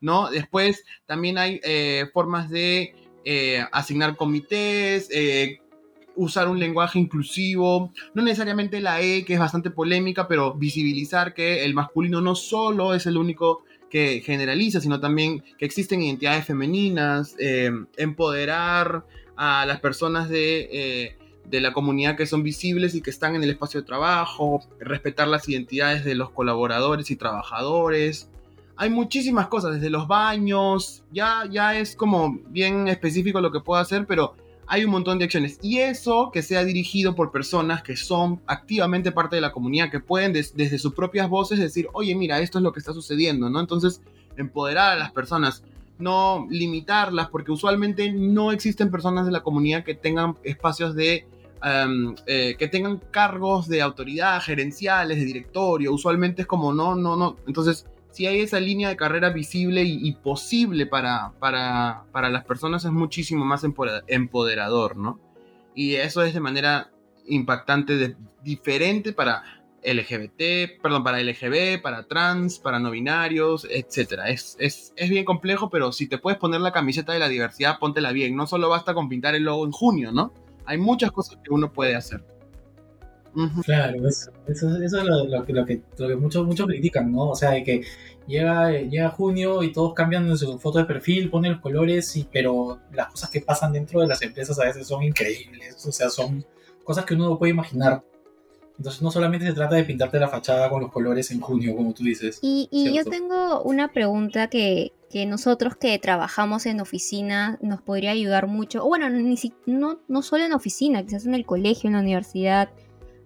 ¿no? 0.00 0.30
Después 0.30 0.84
también 1.06 1.38
hay 1.38 1.60
eh, 1.64 2.06
formas 2.12 2.50
de 2.50 2.94
eh, 3.24 3.64
asignar 3.72 4.16
comités, 4.16 5.08
eh, 5.10 5.60
usar 6.16 6.48
un 6.48 6.58
lenguaje 6.58 6.98
inclusivo, 6.98 7.92
no 8.14 8.22
necesariamente 8.22 8.80
la 8.80 9.00
E, 9.00 9.24
que 9.24 9.34
es 9.34 9.40
bastante 9.40 9.70
polémica, 9.70 10.28
pero 10.28 10.54
visibilizar 10.54 11.34
que 11.34 11.64
el 11.64 11.74
masculino 11.74 12.20
no 12.20 12.34
solo 12.34 12.94
es 12.94 13.06
el 13.06 13.16
único 13.16 13.64
que 13.90 14.22
generaliza, 14.24 14.80
sino 14.80 15.00
también 15.00 15.42
que 15.58 15.64
existen 15.64 16.02
identidades 16.02 16.46
femeninas, 16.46 17.34
eh, 17.38 17.70
empoderar 17.96 19.04
a 19.36 19.66
las 19.66 19.80
personas 19.80 20.28
de, 20.28 20.68
eh, 20.72 21.16
de 21.44 21.60
la 21.60 21.72
comunidad 21.72 22.16
que 22.16 22.26
son 22.26 22.42
visibles 22.42 22.94
y 22.94 23.02
que 23.02 23.10
están 23.10 23.34
en 23.34 23.42
el 23.42 23.50
espacio 23.50 23.80
de 23.80 23.86
trabajo, 23.86 24.62
respetar 24.78 25.28
las 25.28 25.48
identidades 25.48 26.04
de 26.04 26.14
los 26.14 26.30
colaboradores 26.30 27.10
y 27.10 27.16
trabajadores. 27.16 28.30
Hay 28.76 28.88
muchísimas 28.88 29.48
cosas, 29.48 29.74
desde 29.74 29.90
los 29.90 30.06
baños, 30.06 31.02
ya, 31.12 31.44
ya 31.50 31.76
es 31.76 31.96
como 31.96 32.38
bien 32.48 32.88
específico 32.88 33.40
lo 33.40 33.52
que 33.52 33.60
puedo 33.60 33.80
hacer, 33.80 34.06
pero 34.06 34.36
hay 34.70 34.84
un 34.84 34.92
montón 34.92 35.18
de 35.18 35.24
acciones. 35.24 35.58
Y 35.62 35.78
eso 35.78 36.30
que 36.32 36.42
sea 36.42 36.64
dirigido 36.64 37.16
por 37.16 37.32
personas 37.32 37.82
que 37.82 37.96
son 37.96 38.40
activamente 38.46 39.10
parte 39.10 39.34
de 39.34 39.42
la 39.42 39.50
comunidad, 39.50 39.90
que 39.90 39.98
pueden 39.98 40.32
desde 40.32 40.78
sus 40.78 40.94
propias 40.94 41.28
voces 41.28 41.58
decir, 41.58 41.88
oye, 41.92 42.14
mira, 42.14 42.38
esto 42.38 42.58
es 42.58 42.62
lo 42.62 42.72
que 42.72 42.78
está 42.78 42.92
sucediendo, 42.92 43.50
¿no? 43.50 43.58
Entonces, 43.58 44.00
empoderar 44.36 44.92
a 44.92 44.96
las 44.96 45.10
personas, 45.10 45.64
no 45.98 46.46
limitarlas, 46.48 47.30
porque 47.30 47.50
usualmente 47.50 48.12
no 48.12 48.52
existen 48.52 48.92
personas 48.92 49.26
de 49.26 49.32
la 49.32 49.42
comunidad 49.42 49.82
que 49.82 49.94
tengan 49.94 50.36
espacios 50.44 50.94
de... 50.94 51.26
Em, 51.64 52.14
eh, 52.26 52.54
que 52.56 52.68
tengan 52.68 53.02
cargos 53.10 53.68
de 53.68 53.82
autoridad, 53.82 54.40
gerenciales, 54.40 55.18
de 55.18 55.24
directorio, 55.24 55.92
usualmente 55.92 56.42
es 56.42 56.48
como 56.48 56.72
no, 56.72 56.94
no, 56.94 57.16
no. 57.16 57.36
Entonces, 57.46 57.86
si 58.10 58.26
hay 58.26 58.40
esa 58.40 58.60
línea 58.60 58.88
de 58.88 58.96
carrera 58.96 59.30
visible 59.30 59.82
y, 59.84 60.12
posible 60.12 60.86
para, 60.86 61.32
para, 61.38 62.04
para, 62.12 62.28
las 62.28 62.44
personas 62.44 62.84
es 62.84 62.90
muchísimo 62.90 63.44
más 63.44 63.64
empoderador, 63.64 64.96
¿no? 64.96 65.20
Y 65.74 65.94
eso 65.94 66.22
es 66.22 66.34
de 66.34 66.40
manera 66.40 66.90
impactante, 67.26 68.16
diferente 68.42 69.12
para 69.12 69.42
LGBT, 69.82 70.82
perdón, 70.82 71.04
para 71.04 71.22
LGB, 71.22 71.80
para 71.80 72.06
trans, 72.06 72.58
para 72.58 72.78
no 72.78 72.90
binarios, 72.90 73.66
etc. 73.70 74.20
Es, 74.26 74.56
es, 74.58 74.92
es, 74.96 75.10
bien 75.10 75.24
complejo, 75.24 75.70
pero 75.70 75.92
si 75.92 76.06
te 76.06 76.18
puedes 76.18 76.38
poner 76.38 76.60
la 76.60 76.72
camiseta 76.72 77.12
de 77.12 77.18
la 77.18 77.28
diversidad, 77.28 77.78
póntela 77.78 78.12
bien. 78.12 78.36
No 78.36 78.46
solo 78.46 78.68
basta 78.68 78.92
con 78.94 79.08
pintar 79.08 79.34
el 79.34 79.44
logo 79.44 79.64
en 79.64 79.72
junio, 79.72 80.12
¿no? 80.12 80.32
Hay 80.66 80.78
muchas 80.78 81.12
cosas 81.12 81.38
que 81.42 81.52
uno 81.52 81.72
puede 81.72 81.96
hacer. 81.96 82.24
Claro, 83.64 84.08
eso, 84.08 84.30
eso, 84.48 84.82
es 84.82 84.92
lo, 84.92 85.44
que, 85.44 85.52
lo, 85.52 85.64
que, 85.66 85.80
muchos, 86.16 86.46
muchos 86.46 86.66
critican, 86.66 87.12
¿no? 87.12 87.30
O 87.30 87.34
sea, 87.36 87.50
de 87.50 87.62
que 87.62 87.82
llega, 88.26 88.72
llega 88.72 89.10
junio 89.10 89.62
y 89.62 89.72
todos 89.72 89.94
cambian 89.94 90.36
su 90.36 90.58
foto 90.58 90.78
de 90.78 90.84
perfil, 90.84 91.30
ponen 91.30 91.52
los 91.52 91.60
colores, 91.60 92.16
y, 92.16 92.26
pero 92.30 92.80
las 92.92 93.08
cosas 93.08 93.30
que 93.30 93.40
pasan 93.40 93.72
dentro 93.72 94.00
de 94.00 94.08
las 94.08 94.22
empresas 94.22 94.58
a 94.58 94.64
veces 94.64 94.86
son 94.86 95.02
increíbles, 95.02 95.84
o 95.86 95.92
sea, 95.92 96.10
son 96.10 96.44
cosas 96.84 97.04
que 97.04 97.14
uno 97.14 97.28
no 97.28 97.38
puede 97.38 97.52
imaginar. 97.52 98.02
Entonces 98.78 99.02
no 99.02 99.10
solamente 99.10 99.46
se 99.46 99.52
trata 99.52 99.74
de 99.76 99.84
pintarte 99.84 100.18
la 100.18 100.28
fachada 100.28 100.70
con 100.70 100.80
los 100.80 100.90
colores 100.90 101.30
en 101.30 101.40
junio, 101.40 101.76
como 101.76 101.92
tú 101.92 102.02
dices. 102.02 102.38
Y, 102.40 102.66
y 102.72 102.94
yo 102.94 103.04
tengo 103.04 103.62
una 103.62 103.92
pregunta 103.92 104.48
que, 104.48 104.92
que 105.10 105.26
nosotros 105.26 105.76
que 105.76 105.98
trabajamos 105.98 106.64
en 106.64 106.80
oficina 106.80 107.58
nos 107.60 107.82
podría 107.82 108.12
ayudar 108.12 108.46
mucho. 108.46 108.82
O 108.82 108.88
bueno, 108.88 109.10
ni 109.10 109.36
si- 109.36 109.52
no, 109.66 110.00
no 110.08 110.22
solo 110.22 110.44
en 110.44 110.54
oficina, 110.54 111.02
quizás 111.04 111.26
en 111.26 111.34
el 111.34 111.44
colegio, 111.44 111.88
en 111.88 111.94
la 111.94 112.00
universidad. 112.00 112.70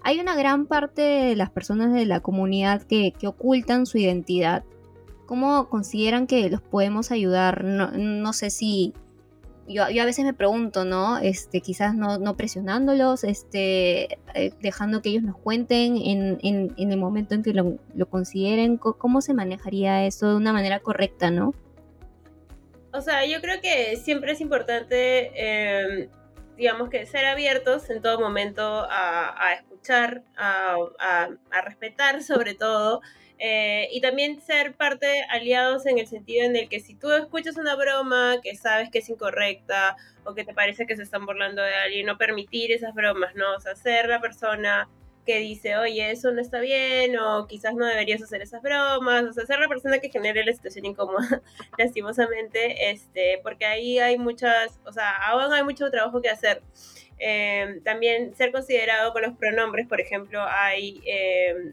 Hay 0.06 0.20
una 0.20 0.36
gran 0.36 0.66
parte 0.66 1.00
de 1.00 1.34
las 1.34 1.48
personas 1.48 1.94
de 1.94 2.04
la 2.04 2.20
comunidad 2.20 2.82
que, 2.82 3.14
ocultan 3.24 3.86
su 3.86 3.96
identidad. 3.96 4.62
¿Cómo 5.24 5.70
consideran 5.70 6.26
que 6.26 6.50
los 6.50 6.60
podemos 6.60 7.10
ayudar? 7.10 7.64
No, 7.64 8.32
sé 8.34 8.50
si... 8.50 8.92
Yo, 9.66 9.82
a 9.82 10.04
veces 10.04 10.26
me 10.26 10.34
pregunto, 10.34 10.84
¿no? 10.84 11.16
Este, 11.16 11.62
quizás 11.62 11.94
no, 11.94 12.36
presionándolos, 12.36 13.24
este, 13.24 14.18
eh, 14.34 14.52
dejando 14.60 15.00
que 15.00 15.08
ellos 15.08 15.22
nos 15.22 15.38
cuenten 15.38 15.96
en, 15.96 16.74
el 16.76 16.96
momento 16.98 17.34
en 17.34 17.42
que 17.42 17.54
lo, 17.54 17.78
consideren. 18.10 18.76
Co- 18.76 18.98
¿Cómo 18.98 19.22
se 19.22 19.32
manejaría 19.32 20.04
eso 20.04 20.28
de 20.28 20.36
una 20.36 20.52
manera 20.52 20.80
correcta, 20.80 21.30
no? 21.30 21.54
O 22.92 23.00
sea, 23.00 23.24
yo 23.26 23.40
creo 23.40 23.62
que 23.62 23.96
siempre 23.96 24.32
es 24.32 24.42
importante, 24.42 25.30
eh, 25.34 26.10
digamos 26.56 26.88
que 26.88 27.06
ser 27.06 27.24
abiertos 27.26 27.90
en 27.90 28.00
todo 28.02 28.20
momento 28.20 28.86
a, 28.90 29.54
escuchar, 29.54 30.22
a, 30.36 30.76
a- 30.98 31.60
respetar 31.62 32.22
sobre 32.22 32.54
todo, 32.54 33.00
eh, 33.38 33.88
y 33.90 34.00
también 34.00 34.40
ser 34.40 34.74
parte 34.74 35.24
aliados 35.28 35.86
en 35.86 35.98
el 35.98 36.06
sentido 36.06 36.46
en 36.46 36.54
el 36.56 36.68
que 36.68 36.78
si 36.80 36.94
tú 36.94 37.10
escuchas 37.12 37.56
una 37.56 37.74
broma 37.74 38.36
que 38.42 38.54
sabes 38.54 38.90
que 38.90 38.98
es 39.00 39.08
incorrecta 39.08 39.96
o 40.24 40.34
que 40.34 40.44
te 40.44 40.54
parece 40.54 40.86
que 40.86 40.96
se 40.96 41.02
están 41.02 41.26
burlando 41.26 41.60
de 41.60 41.74
alguien, 41.74 42.06
no 42.06 42.16
permitir 42.16 42.70
esas 42.72 42.94
bromas, 42.94 43.34
¿no? 43.34 43.54
O 43.56 43.60
sea, 43.60 43.74
ser 43.74 44.08
la 44.08 44.20
persona 44.20 44.88
que 45.24 45.38
dice, 45.38 45.76
oye, 45.76 46.10
eso 46.10 46.32
no 46.32 46.40
está 46.40 46.60
bien, 46.60 47.18
o 47.18 47.46
quizás 47.46 47.74
no 47.74 47.86
deberías 47.86 48.22
hacer 48.22 48.42
esas 48.42 48.62
bromas, 48.62 49.24
o 49.24 49.32
sea, 49.32 49.46
ser 49.46 49.58
la 49.58 49.68
persona 49.68 49.98
que 49.98 50.10
genere 50.10 50.44
la 50.44 50.52
situación 50.52 50.84
incómoda 50.84 51.42
lastimosamente, 51.78 52.90
este, 52.90 53.40
porque 53.42 53.64
ahí 53.64 53.98
hay 53.98 54.18
muchas, 54.18 54.78
o 54.84 54.92
sea, 54.92 55.16
aún 55.28 55.52
hay 55.52 55.64
mucho 55.64 55.90
trabajo 55.90 56.20
que 56.20 56.30
hacer. 56.30 56.62
Eh, 57.18 57.80
también 57.84 58.34
ser 58.34 58.50
considerado 58.50 59.12
con 59.12 59.22
los 59.22 59.36
pronombres, 59.36 59.86
por 59.86 60.00
ejemplo, 60.00 60.44
hay 60.46 61.00
eh, 61.06 61.72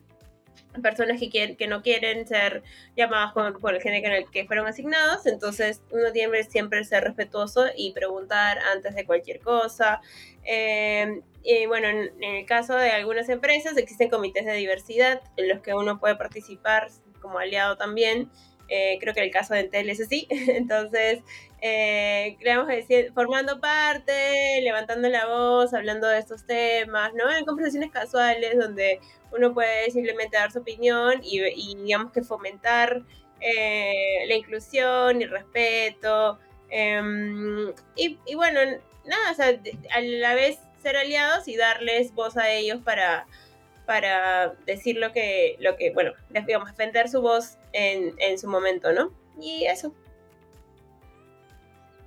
personas 0.81 1.19
que, 1.19 1.29
quieren, 1.29 1.55
que 1.57 1.67
no 1.67 1.81
quieren 1.81 2.27
ser 2.27 2.63
llamadas 2.95 3.33
por 3.33 3.75
el 3.75 3.81
género 3.81 4.07
en 4.07 4.23
el 4.23 4.29
que 4.29 4.45
fueron 4.45 4.67
asignados, 4.67 5.25
entonces 5.25 5.81
uno 5.91 6.11
tiene 6.11 6.43
siempre 6.43 6.83
ser 6.83 7.03
respetuoso 7.03 7.65
y 7.75 7.91
preguntar 7.91 8.59
antes 8.73 8.95
de 8.95 9.05
cualquier 9.05 9.39
cosa. 9.39 10.01
Eh, 10.45 11.21
y 11.43 11.65
bueno, 11.65 11.87
en, 11.87 12.11
en 12.21 12.35
el 12.35 12.45
caso 12.45 12.75
de 12.75 12.91
algunas 12.91 13.29
empresas 13.29 13.77
existen 13.77 14.09
comités 14.09 14.45
de 14.45 14.53
diversidad 14.53 15.21
en 15.37 15.47
los 15.49 15.61
que 15.61 15.73
uno 15.73 15.99
puede 15.99 16.15
participar 16.15 16.89
como 17.21 17.39
aliado 17.39 17.77
también. 17.77 18.29
Eh, 18.73 18.97
creo 19.01 19.13
que 19.13 19.21
el 19.21 19.31
caso 19.31 19.53
de 19.53 19.61
Entel 19.61 19.89
es 19.89 19.99
así. 19.99 20.27
Entonces, 20.29 21.19
eh, 21.61 22.37
creamos 22.39 22.67
que 22.69 22.77
decir, 22.77 23.11
formando 23.13 23.59
parte, 23.59 24.61
levantando 24.61 25.09
la 25.09 25.27
voz, 25.27 25.73
hablando 25.73 26.07
de 26.07 26.19
estos 26.19 26.45
temas, 26.45 27.13
¿no? 27.13 27.29
En 27.35 27.43
conversaciones 27.45 27.91
casuales 27.91 28.57
donde 28.57 28.99
uno 29.31 29.53
puede 29.53 29.91
simplemente 29.91 30.37
dar 30.37 30.51
su 30.51 30.59
opinión 30.59 31.19
y, 31.21 31.41
y 31.41 31.75
digamos 31.83 32.13
que 32.13 32.23
fomentar 32.23 33.03
eh, 33.41 34.25
la 34.27 34.35
inclusión 34.35 35.21
y 35.21 35.25
respeto. 35.25 36.39
em, 36.69 37.73
y, 37.97 38.17
y 38.25 38.35
bueno, 38.35 38.59
nada, 39.05 39.31
o 39.31 39.33
sea, 39.33 39.47
a 39.47 40.01
la 40.01 40.35
vez 40.35 40.59
ser 40.81 40.97
aliados 40.97 41.47
y 41.47 41.55
darles 41.55 42.13
voz 42.13 42.37
a 42.37 42.51
ellos 42.51 42.81
para, 42.83 43.25
para 43.85 44.53
decir 44.65 44.97
lo 44.97 45.11
que, 45.11 45.57
lo 45.59 45.75
que, 45.77 45.91
bueno, 45.91 46.13
digamos, 46.29 46.69
defender 46.69 47.09
su 47.09 47.21
voz 47.21 47.57
en, 47.73 48.15
en 48.17 48.37
su 48.37 48.47
momento, 48.47 48.91
¿no? 48.91 49.13
Y 49.39 49.65
eso. 49.65 49.93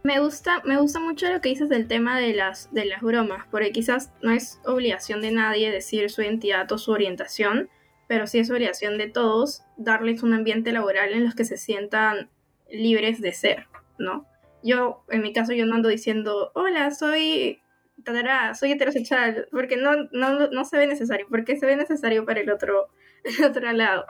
Me 0.03 0.21
gusta, 0.21 0.61
me 0.65 0.77
gusta 0.77 1.01
mucho 1.01 1.31
lo 1.31 1.41
que 1.41 1.49
dices 1.49 1.71
del 1.71 1.89
tema 1.89 2.21
de 2.21 2.35
las, 2.35 2.73
de 2.75 2.85
las 2.85 3.01
bromas, 3.01 3.47
porque 3.51 3.73
quizás 3.73 4.13
no 4.21 4.33
es 4.33 4.61
obligación 4.67 5.23
de 5.23 5.31
nadie 5.31 5.71
decir 5.71 6.11
su 6.11 6.21
identidad 6.21 6.71
o 6.73 6.79
su 6.79 6.93
orientación, 6.93 7.71
pero 8.07 8.27
sí 8.27 8.39
es 8.39 8.51
obligación 8.51 8.99
de 8.99 9.09
todos 9.09 9.63
darles 9.79 10.23
un 10.23 10.35
ambiente 10.35 10.73
laboral 10.73 11.15
en 11.15 11.25
los 11.25 11.35
que 11.35 11.47
se 11.47 11.57
sientan 11.57 12.29
libres 12.71 13.23
de 13.23 13.33
ser, 13.33 13.67
¿no? 13.99 14.27
Yo, 14.64 15.04
en 15.11 15.21
mi 15.21 15.35
caso, 15.35 15.52
yo 15.52 15.66
no 15.66 15.75
ando 15.75 15.90
diciendo, 15.90 16.50
hola, 16.54 16.90
soy, 16.90 17.61
tarara, 18.02 18.54
soy 18.54 18.73
heterosexual, 18.73 19.47
porque 19.50 19.76
no, 19.76 20.09
no, 20.11 20.49
no 20.49 20.64
se 20.64 20.78
ve 20.78 20.87
necesario, 20.87 21.26
porque 21.28 21.59
se 21.59 21.66
ve 21.66 21.76
necesario 21.76 22.25
para 22.25 22.40
el 22.40 22.50
otro, 22.50 22.88
el 23.25 23.44
otro 23.44 23.71
lado. 23.73 24.06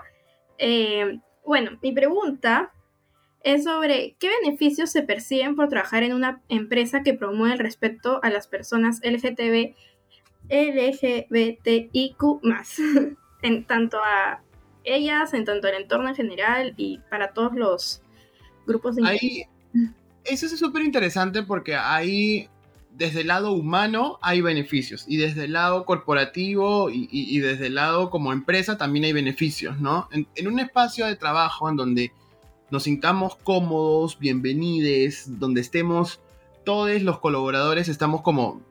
Eh, 0.58 1.18
bueno, 1.44 1.78
mi 1.82 1.90
pregunta 1.90 2.72
es 3.42 3.64
sobre 3.64 4.16
qué 4.20 4.30
beneficios 4.42 4.92
se 4.92 5.02
perciben 5.02 5.56
por 5.56 5.68
trabajar 5.68 6.04
en 6.04 6.14
una 6.14 6.40
empresa 6.48 7.02
que 7.02 7.14
promueve 7.14 7.54
el 7.54 7.58
respeto 7.58 8.20
a 8.22 8.30
las 8.30 8.46
personas 8.46 9.00
LGTB, 9.02 9.74
LGBTIQ 10.48 12.22
en 13.42 13.64
tanto 13.64 13.98
a 13.98 14.40
ellas, 14.84 15.34
en 15.34 15.44
tanto 15.44 15.66
al 15.66 15.74
entorno 15.74 16.08
en 16.08 16.14
general 16.14 16.74
y 16.76 17.00
para 17.10 17.32
todos 17.32 17.54
los 17.54 18.02
grupos 18.66 18.96
de 18.96 19.02
interés. 19.02 19.22
Ahí, 19.22 19.42
eso 20.24 20.46
es 20.46 20.58
súper 20.58 20.82
interesante 20.82 21.42
porque 21.42 21.76
ahí, 21.76 22.48
desde 22.90 23.22
el 23.22 23.28
lado 23.28 23.52
humano, 23.52 24.18
hay 24.22 24.40
beneficios. 24.40 25.04
Y 25.06 25.16
desde 25.16 25.44
el 25.44 25.52
lado 25.52 25.84
corporativo 25.84 26.88
y, 26.90 27.38
desde 27.38 27.66
el 27.66 27.74
lado 27.76 28.10
como 28.10 28.32
empresa 28.32 28.76
también 28.78 29.04
hay 29.04 29.12
beneficios, 29.12 29.80
¿no? 29.80 30.08
En, 30.12 30.26
en 30.34 30.48
un 30.48 30.60
espacio 30.60 31.06
de 31.06 31.16
trabajo 31.16 31.68
en 31.68 31.76
donde 31.76 32.12
nos 32.70 32.84
sintamos 32.84 33.36
cómodos, 33.36 34.18
bienvenidos, 34.18 35.38
donde 35.38 35.60
estemos 35.60 36.20
todos 36.64 37.02
los 37.02 37.20
colaboradores, 37.20 37.88
estamos 37.88 38.22
como 38.22 38.62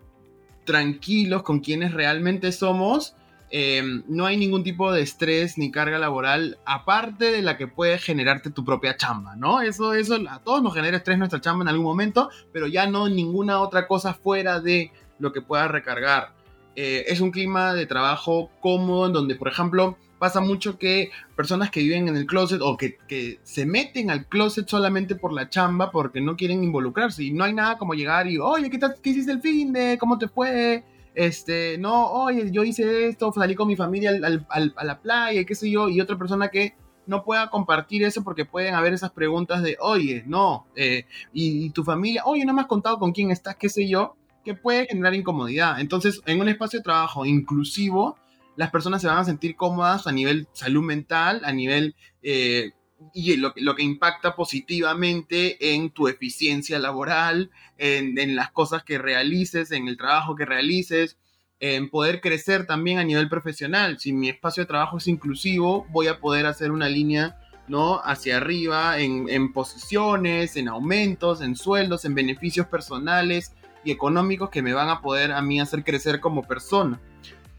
tranquilos 0.65 1.43
con 1.43 1.59
quienes 1.59 1.93
realmente 1.93 2.51
somos. 2.51 3.15
Eh, 3.55 3.83
no 4.07 4.25
hay 4.25 4.35
ningún 4.35 4.63
tipo 4.63 4.91
de 4.91 5.03
estrés 5.03 5.59
ni 5.59 5.69
carga 5.69 5.99
laboral 5.99 6.57
aparte 6.65 7.31
de 7.31 7.43
la 7.43 7.55
que 7.55 7.67
puede 7.67 7.99
generarte 7.99 8.49
tu 8.49 8.65
propia 8.65 8.97
chamba, 8.97 9.35
¿no? 9.35 9.61
Eso, 9.61 9.93
eso 9.93 10.17
a 10.27 10.39
todos 10.39 10.63
nos 10.63 10.73
genera 10.73 10.97
estrés 10.97 11.19
nuestra 11.19 11.39
chamba 11.39 11.61
en 11.61 11.67
algún 11.67 11.85
momento, 11.85 12.31
pero 12.51 12.65
ya 12.65 12.87
no 12.87 13.07
ninguna 13.09 13.59
otra 13.59 13.85
cosa 13.85 14.15
fuera 14.15 14.59
de 14.59 14.91
lo 15.19 15.31
que 15.31 15.41
pueda 15.41 15.67
recargar. 15.67 16.33
Eh, 16.75 17.05
es 17.07 17.21
un 17.21 17.29
clima 17.29 17.75
de 17.75 17.85
trabajo 17.85 18.49
cómodo 18.59 19.05
en 19.05 19.13
donde, 19.13 19.35
por 19.35 19.49
ejemplo, 19.49 19.99
pasa 20.17 20.41
mucho 20.41 20.79
que 20.79 21.11
personas 21.35 21.69
que 21.69 21.81
viven 21.81 22.07
en 22.07 22.17
el 22.17 22.25
closet 22.25 22.59
o 22.59 22.75
que, 22.75 22.97
que 23.07 23.39
se 23.43 23.67
meten 23.67 24.09
al 24.09 24.25
closet 24.25 24.67
solamente 24.67 25.13
por 25.13 25.31
la 25.31 25.51
chamba 25.51 25.91
porque 25.91 26.21
no 26.21 26.35
quieren 26.35 26.63
involucrarse 26.63 27.23
y 27.23 27.31
no 27.31 27.43
hay 27.43 27.53
nada 27.53 27.77
como 27.77 27.93
llegar 27.93 28.25
y, 28.25 28.39
oye, 28.39 28.71
¿qué, 28.71 28.79
tal, 28.79 28.95
qué 28.99 29.11
hiciste 29.11 29.31
el 29.31 29.41
fin 29.41 29.71
de? 29.73 29.99
¿Cómo 29.99 30.17
te 30.17 30.27
fue? 30.27 30.83
Este, 31.15 31.77
no, 31.77 32.11
oye, 32.11 32.49
yo 32.51 32.63
hice 32.63 33.07
esto, 33.07 33.31
salí 33.31 33.55
con 33.55 33.67
mi 33.67 33.75
familia 33.75 34.11
al- 34.11 34.45
al- 34.49 34.73
a 34.75 34.83
la 34.83 34.99
playa, 35.01 35.43
qué 35.45 35.55
sé 35.55 35.69
yo, 35.69 35.89
y 35.89 36.01
otra 36.01 36.17
persona 36.17 36.49
que 36.49 36.75
no 37.05 37.23
pueda 37.23 37.49
compartir 37.49 38.03
eso 38.03 38.23
porque 38.23 38.45
pueden 38.45 38.73
haber 38.75 38.93
esas 38.93 39.11
preguntas 39.11 39.61
de, 39.61 39.77
oye, 39.79 40.23
no, 40.25 40.65
eh, 40.75 41.05
y, 41.33 41.65
y 41.65 41.69
tu 41.71 41.83
familia, 41.83 42.23
oye, 42.25 42.45
no 42.45 42.53
me 42.53 42.61
has 42.61 42.67
contado 42.67 42.97
con 42.97 43.11
quién 43.11 43.29
estás, 43.29 43.55
qué 43.57 43.69
sé 43.69 43.87
yo, 43.87 44.15
que 44.43 44.53
puede 44.55 44.87
generar 44.87 45.13
incomodidad. 45.13 45.79
Entonces, 45.79 46.19
en 46.25 46.41
un 46.41 46.49
espacio 46.49 46.79
de 46.79 46.83
trabajo 46.83 47.25
inclusivo, 47.25 48.17
las 48.55 48.71
personas 48.71 49.01
se 49.01 49.07
van 49.07 49.17
a 49.17 49.23
sentir 49.25 49.55
cómodas 49.55 50.07
a 50.07 50.11
nivel 50.11 50.47
salud 50.53 50.83
mental, 50.83 51.41
a 51.45 51.51
nivel... 51.53 51.95
eh, 52.21 52.71
y 53.13 53.35
lo, 53.37 53.53
que 53.53 53.83
impacta 53.83 54.35
positivamente 54.35 55.73
en 55.73 55.89
tu 55.89 56.07
eficiencia 56.07 56.79
laboral, 56.79 57.51
en, 57.77 58.17
en 58.17 58.35
las 58.35 58.51
cosas 58.51 58.83
que 58.83 58.97
realices, 58.97 59.71
en 59.71 59.87
el 59.87 59.97
trabajo 59.97 60.35
que 60.35 60.45
realices, 60.45 61.17
en 61.59 61.89
poder 61.89 62.19
crecer 62.19 62.65
también 62.65 62.99
a 62.99 63.03
nivel 63.03 63.29
profesional. 63.29 63.99
Si 63.99 64.11
mi 64.11 64.29
espacio 64.29 64.63
de 64.63 64.67
trabajo 64.67 64.97
es 64.97 65.07
inclusivo, 65.07 65.85
voy 65.91 66.07
a 66.07 66.19
poder 66.19 66.45
hacer 66.45 66.71
una 66.71 66.89
línea 66.89 67.37
¿no? 67.67 68.01
hacia 68.03 68.37
arriba 68.37 68.99
en, 68.99 69.29
en 69.29 69.53
posiciones, 69.53 70.57
en 70.57 70.67
aumentos, 70.67 71.41
en 71.41 71.55
sueldos, 71.55 72.05
en 72.05 72.15
beneficios 72.15 72.67
personales 72.67 73.53
y 73.83 73.91
económicos 73.91 74.49
que 74.49 74.61
me 74.61 74.73
van 74.73 74.89
a 74.89 75.01
poder 75.01 75.31
a 75.31 75.41
mí 75.41 75.59
hacer 75.59 75.83
crecer 75.83 76.19
como 76.19 76.43
persona. 76.43 76.99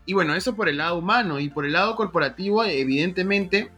Y 0.07 0.13
bueno, 0.13 0.35
eso 0.35 0.55
por 0.55 0.69
el 0.69 0.79
lado 0.79 0.99
humano 0.99 1.41
y 1.41 1.49
por 1.49 1.65
el 1.65 1.73
lado 1.73 1.97
corporativo, 1.97 2.63
evidentemente, 2.65 3.71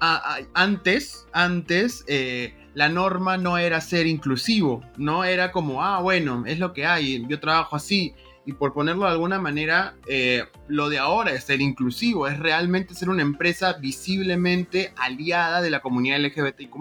antes, 0.00 1.26
antes, 1.32 2.04
eh, 2.06 2.54
la 2.74 2.88
norma 2.88 3.36
no 3.36 3.58
era 3.58 3.80
ser 3.80 4.06
inclusivo, 4.06 4.82
no 4.96 5.24
era 5.24 5.52
como, 5.52 5.82
ah, 5.82 6.00
bueno, 6.00 6.44
es 6.46 6.58
lo 6.58 6.72
que 6.72 6.86
hay, 6.86 7.24
yo 7.28 7.40
trabajo 7.40 7.76
así. 7.76 8.14
Y 8.44 8.52
por 8.52 8.72
ponerlo 8.72 9.06
de 9.06 9.12
alguna 9.12 9.40
manera, 9.40 9.96
eh, 10.06 10.44
lo 10.68 10.88
de 10.88 10.98
ahora 10.98 11.32
es 11.32 11.44
ser 11.44 11.60
inclusivo, 11.60 12.28
es 12.28 12.38
realmente 12.38 12.94
ser 12.94 13.08
una 13.08 13.22
empresa 13.22 13.72
visiblemente 13.72 14.92
aliada 14.96 15.60
de 15.60 15.70
la 15.70 15.80
comunidad 15.80 16.20
LGBTIQ. 16.20 16.76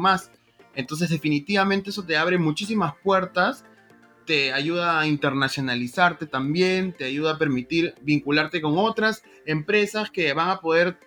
Entonces, 0.75 1.09
definitivamente 1.09 1.89
eso 1.89 2.03
te 2.03 2.17
abre 2.17 2.37
muchísimas 2.37 2.93
puertas 3.03 3.65
te 4.25 4.53
ayuda 4.53 4.99
a 4.99 5.07
internacionalizarte 5.07 6.25
también, 6.25 6.93
te 6.93 7.05
ayuda 7.05 7.33
a 7.33 7.37
permitir 7.37 7.95
vincularte 8.01 8.61
con 8.61 8.77
otras 8.77 9.23
empresas 9.45 10.09
que 10.09 10.33
van 10.33 10.49
a 10.49 10.59
poder 10.59 10.97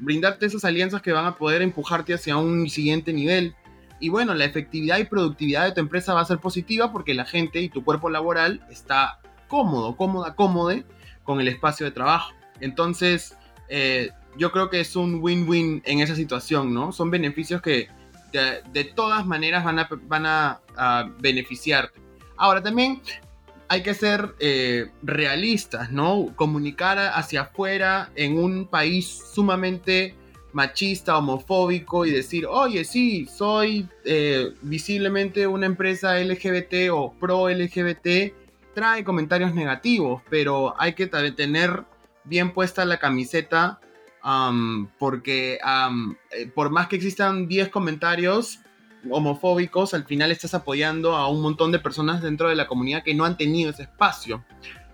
brindarte 0.00 0.46
esas 0.46 0.64
alianzas 0.64 1.00
que 1.00 1.12
van 1.12 1.24
a 1.24 1.36
poder 1.36 1.62
empujarte 1.62 2.14
hacia 2.14 2.36
un 2.36 2.68
siguiente 2.68 3.12
nivel. 3.12 3.54
Y 4.00 4.10
bueno, 4.10 4.34
la 4.34 4.44
efectividad 4.44 4.98
y 4.98 5.04
productividad 5.04 5.64
de 5.64 5.72
tu 5.72 5.80
empresa 5.80 6.12
va 6.12 6.20
a 6.20 6.26
ser 6.26 6.38
positiva 6.38 6.92
porque 6.92 7.14
la 7.14 7.24
gente 7.24 7.60
y 7.60 7.70
tu 7.70 7.82
cuerpo 7.82 8.10
laboral 8.10 8.60
está 8.70 9.20
cómodo, 9.48 9.96
cómoda, 9.96 10.34
cómode 10.34 10.84
con 11.24 11.40
el 11.40 11.48
espacio 11.48 11.86
de 11.86 11.92
trabajo. 11.92 12.32
Entonces, 12.60 13.36
eh, 13.68 14.10
yo 14.36 14.52
creo 14.52 14.68
que 14.68 14.80
es 14.80 14.96
un 14.96 15.20
win-win 15.22 15.82
en 15.86 16.00
esa 16.00 16.14
situación, 16.14 16.74
¿no? 16.74 16.92
Son 16.92 17.10
beneficios 17.10 17.62
que 17.62 17.88
de, 18.72 18.84
todas 18.84 19.24
maneras 19.26 19.64
van 19.64 19.78
a, 19.78 19.88
van 20.02 20.26
a, 20.26 20.60
beneficiarte. 21.20 21.98
Ahora 22.36 22.62
también 22.62 23.00
hay 23.68 23.82
que 23.82 23.94
ser 23.94 24.34
eh, 24.38 24.90
realistas, 25.02 25.90
¿no? 25.90 26.32
Comunicar 26.36 26.98
hacia 26.98 27.42
afuera 27.42 28.10
en 28.14 28.38
un 28.38 28.66
país 28.66 29.22
sumamente 29.32 30.14
machista, 30.52 31.18
homofóbico 31.18 32.06
y 32.06 32.10
decir, 32.10 32.46
oye, 32.46 32.84
sí, 32.84 33.26
soy 33.26 33.88
eh, 34.04 34.54
visiblemente 34.62 35.46
una 35.46 35.66
empresa 35.66 36.18
LGBT 36.18 36.90
o 36.92 37.12
pro 37.12 37.48
LGBT, 37.48 38.32
trae 38.74 39.04
comentarios 39.04 39.54
negativos, 39.54 40.22
pero 40.30 40.74
hay 40.80 40.94
que 40.94 41.06
tener 41.06 41.84
bien 42.24 42.52
puesta 42.52 42.84
la 42.84 42.98
camiseta 42.98 43.80
porque 44.98 45.60
eh, 46.32 46.46
por 46.54 46.70
más 46.70 46.88
que 46.88 46.96
existan 46.96 47.46
10 47.46 47.68
comentarios 47.68 48.58
homofóbicos, 49.10 49.94
al 49.94 50.04
final 50.04 50.30
estás 50.30 50.54
apoyando 50.54 51.16
a 51.16 51.28
un 51.28 51.40
montón 51.40 51.72
de 51.72 51.78
personas 51.78 52.22
dentro 52.22 52.48
de 52.48 52.56
la 52.56 52.66
comunidad 52.66 53.02
que 53.02 53.14
no 53.14 53.24
han 53.24 53.36
tenido 53.36 53.70
ese 53.70 53.84
espacio. 53.84 54.44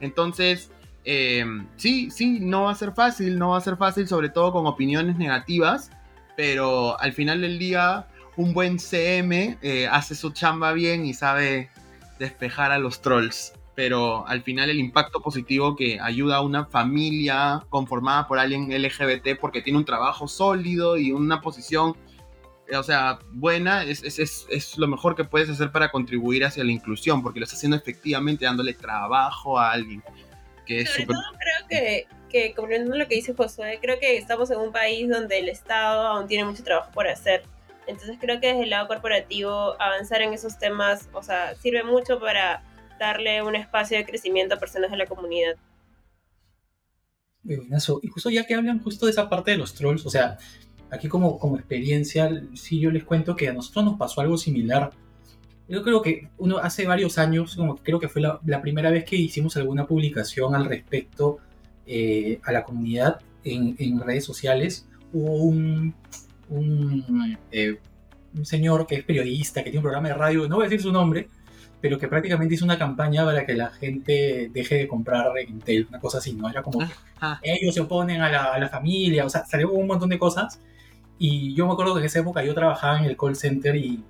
Entonces, 0.01 0.71
em, 1.05 1.67
sí, 1.77 2.11
sí, 2.11 2.39
no 2.41 2.65
va 2.65 2.73
a 2.73 2.75
ser 2.75 2.93
fácil, 2.93 3.39
no 3.39 3.51
va 3.51 3.59
a 3.59 3.61
ser 3.61 3.77
fácil, 3.77 4.09
sobre 4.09 4.29
todo 4.29 4.53
con 4.53 4.67
opiniones 4.67 5.17
negativas, 5.17 5.91
pero 6.37 7.01
al 7.01 7.13
final 7.13 7.41
del 7.41 7.59
día, 7.59 8.07
un 8.37 8.55
buen 8.55 8.79
CM 8.79 9.59
eh, 9.63 9.89
hace 9.91 10.15
su 10.15 10.31
chamba 10.31 10.73
bien 10.73 11.05
y 11.07 11.15
sabe 11.15 11.71
despejar 12.19 12.73
a 12.73 12.79
los 12.79 13.03
trolls 13.03 13.53
pero 13.75 14.27
al 14.27 14.43
final 14.43 14.71
el 14.71 14.79
impacto 14.79 15.21
positivo 15.21 15.77
que 15.77 15.99
ayuda 16.01 16.37
a 16.37 16.41
una 16.43 16.67
familia 16.67 17.65
conformada 17.71 18.29
por 18.29 18.39
alguien 18.39 18.69
LGBT 18.71 19.39
porque 19.41 19.63
tiene 19.63 19.79
un 19.79 19.85
trabajo 19.85 20.29
sólido 20.29 20.99
y 20.99 21.13
una 21.13 21.41
posición, 21.41 21.91
eh, 21.91 22.12
o 22.79 22.83
sea, 22.83 23.19
buena, 23.31 23.85
es, 23.85 24.03
es, 24.03 24.47
es, 24.49 24.79
lo 24.79 24.89
mejor 24.89 25.15
que 25.15 25.25
puedes 25.25 25.49
hacer 25.49 25.71
para 25.71 25.91
contribuir 25.91 26.45
hacia 26.45 26.65
la 26.65 26.73
inclusión, 26.73 27.23
porque 27.23 27.41
lo 27.41 27.45
estás 27.45 27.59
haciendo 27.59 27.77
efectivamente 27.77 28.45
dándole 28.45 28.75
trabajo 28.75 29.59
a 29.59 29.73
alguien. 29.73 30.03
Que 30.67 30.81
es 30.81 30.91
Sobre 30.91 31.07
todo 31.07 31.23
creo 31.39 31.69
que, 31.69 32.07
que, 32.29 32.55
complementando 32.55 32.99
lo 32.99 33.09
que 33.09 33.17
dice 33.17 33.35
Josué, 33.35 33.79
creo 33.81 33.99
que 33.99 34.17
estamos 34.17 34.51
en 34.51 34.59
un 34.59 34.73
país 34.73 35.09
donde 35.09 35.39
el 35.39 35.49
Estado 35.49 36.07
aún 36.07 36.27
tiene 36.27 36.45
mucho 36.45 36.63
trabajo 36.63 36.91
por 36.93 37.09
hacer. 37.09 37.45
Entonces 37.87 38.17
creo 38.21 38.41
que 38.41 38.49
desde 38.49 38.63
el 38.63 38.71
lado 38.71 38.89
corporativo 38.89 39.81
avanzar 39.81 40.23
en 40.23 40.33
esos 40.33 40.59
temas, 40.59 41.09
o 41.13 41.23
sea, 41.23 41.55
sirve 41.57 41.83
mucho 41.83 42.21
para 42.21 42.63
darle 42.99 43.43
un 43.43 43.57
espacio 43.57 43.99
de 43.99 44.07
crecimiento 44.07 44.55
a 44.55 44.59
personas 44.59 44.91
de 44.91 44.97
la 44.97 45.07
comunidad. 45.07 45.57
Y 47.45 48.09
justo 48.09 48.31
ya 48.31 48.47
que 48.47 48.55
hablan 48.55 48.81
justo 48.81 49.07
de 49.07 49.13
esa 49.13 49.29
parte 49.29 49.51
de 49.51 49.57
los 49.57 49.75
trolls, 49.75 50.07
o 50.07 50.11
sea, 50.11 50.39
aquí 50.93 51.09
como, 51.09 51.39
como 51.39 51.57
experiencia, 51.57 52.31
sí 52.55 52.79
yo 52.79 52.91
les 52.91 53.05
cuento 53.05 53.35
que 53.35 53.49
a 53.49 53.53
nosotros 53.53 53.85
nos 53.85 53.99
pasó 53.99 54.21
algo 54.21 54.39
similar. 54.39 54.91
Yo 55.69 55.83
creo 55.83 56.03
que 56.03 56.29
uno 56.39 56.59
hace 56.59 56.87
varios 56.87 57.19
años, 57.19 57.57
como 57.57 57.77
creo 57.77 57.99
que 57.99 58.09
fue 58.09 58.21
la, 58.21 58.63
primera 58.63 58.91
vez 58.91 59.05
que 59.05 59.17
hicimos 59.17 59.57
alguna 59.57 59.87
publicación 59.87 60.55
al 60.55 60.67
respecto 60.67 61.39
eh, 61.87 62.41
a 62.45 62.53
la 62.53 62.63
comunidad 62.63 63.21
en, 63.43 63.75
en, 63.79 64.01
redes 64.01 64.25
sociales, 64.25 64.87
hubo 65.13 65.35
un, 65.35 65.95
un, 66.51 67.39
eh, 67.51 67.79
un 68.35 68.45
señor 68.45 68.87
que 68.87 68.97
es 68.97 69.05
periodista, 69.05 69.61
que 69.63 69.71
tiene 69.71 69.79
un 69.79 69.85
programa 69.85 70.09
de 70.09 70.15
radio, 70.15 70.49
no 70.49 70.57
voy 70.57 70.67
a 70.67 70.69
decir 70.69 70.83
su 70.83 70.93
nombre, 70.93 71.29
pero 71.81 71.99
que 71.99 72.07
prácticamente 72.07 72.55
hizo 72.55 72.65
una 72.65 72.79
campaña 72.79 73.25
para 73.25 73.45
que 73.45 73.55
la 73.55 73.71
gente 73.71 74.51
deje 74.53 74.77
de 74.77 74.89
comprar 74.89 75.33
Intel, 75.49 75.87
una 75.89 75.99
cosa 75.99 76.19
así, 76.19 76.33
¿no? 76.33 76.49
Era 76.49 76.63
como 76.63 76.81
ah, 76.81 76.91
ah. 77.21 77.41
ellos 77.43 77.75
se 77.75 77.81
oponen 77.81 78.21
a 78.21 78.59
la, 78.59 78.69
familia, 78.69 79.27
o 79.27 79.29
sea, 79.29 79.45
salió 79.45 79.73
un 79.73 79.89
montón 79.89 80.09
de 80.09 80.19
cosas. 80.19 80.61
Y 81.25 81.55
yo 81.55 81.69
me 81.69 81.75
acuerdo 81.75 81.95
que 81.95 82.01
en 82.01 82.07
esa 82.07 82.19
época 82.19 82.43
yo 82.43 82.53
trabajaba 82.53 82.99
en 82.99 83.05
el 83.05 83.17
call 83.17 83.37
center 83.37 83.77
y 83.77 84.03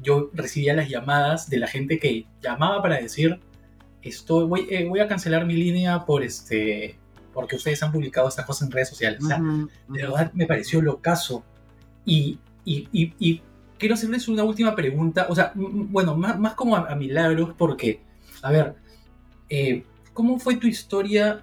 yo 0.00 0.30
recibía 0.32 0.72
las 0.72 0.88
llamadas 0.88 1.50
de 1.50 1.58
la 1.58 1.66
gente 1.66 1.98
que 1.98 2.26
llamaba 2.40 2.80
para 2.80 3.00
decir, 3.00 3.40
estoy, 4.02 4.44
voy, 4.44 4.68
eh, 4.70 4.86
voy 4.88 5.00
a 5.00 5.08
cancelar 5.08 5.46
mi 5.46 5.54
línea 5.54 6.06
por 6.06 6.22
este, 6.22 6.96
porque 7.34 7.56
ustedes 7.56 7.82
han 7.82 7.90
publicado 7.90 8.28
estas 8.28 8.46
cosas 8.46 8.68
en 8.68 8.70
redes 8.70 8.90
sociales. 8.90 9.20
O 9.24 9.26
sea, 9.26 9.38
de 9.40 10.00
verdad 10.00 10.32
me 10.32 10.46
pareció 10.46 10.80
locazo. 10.80 11.42
Y, 12.04 12.38
y, 12.64 12.88
y, 12.92 13.14
y 13.18 13.42
quiero 13.76 13.96
hacerles 13.96 14.28
una 14.28 14.44
última 14.44 14.76
pregunta, 14.76 15.26
o 15.28 15.34
sea, 15.34 15.50
bueno, 15.56 16.14
más, 16.14 16.54
como 16.54 16.76
a, 16.76 16.94
milagros, 16.94 17.52
porque, 17.58 18.00
a 18.42 18.52
ver, 18.52 18.76
eh, 19.48 19.82
¿cómo 20.12 20.38
fue 20.38 20.54
tu 20.54 20.68
historia 20.68 21.42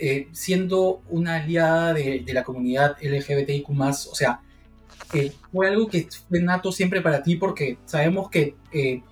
eh, 0.00 0.28
siendo 0.32 1.02
una 1.08 1.36
aliada 1.36 1.92
de, 1.92 2.24
la 2.28 2.44
comunidad 2.44 2.96
LGBTIQ+, 3.00 3.68
o 3.70 4.14
sea, 4.14 4.40
eh, 5.14 5.32
fue 5.52 5.68
algo 5.68 5.88
que 5.88 6.08
fue 6.28 6.40
nato 6.40 6.72
siempre 6.72 7.00
para 7.02 7.22
ti 7.22 7.36
porque 7.36 7.76
sabemos 7.84 8.30
que 8.30 8.54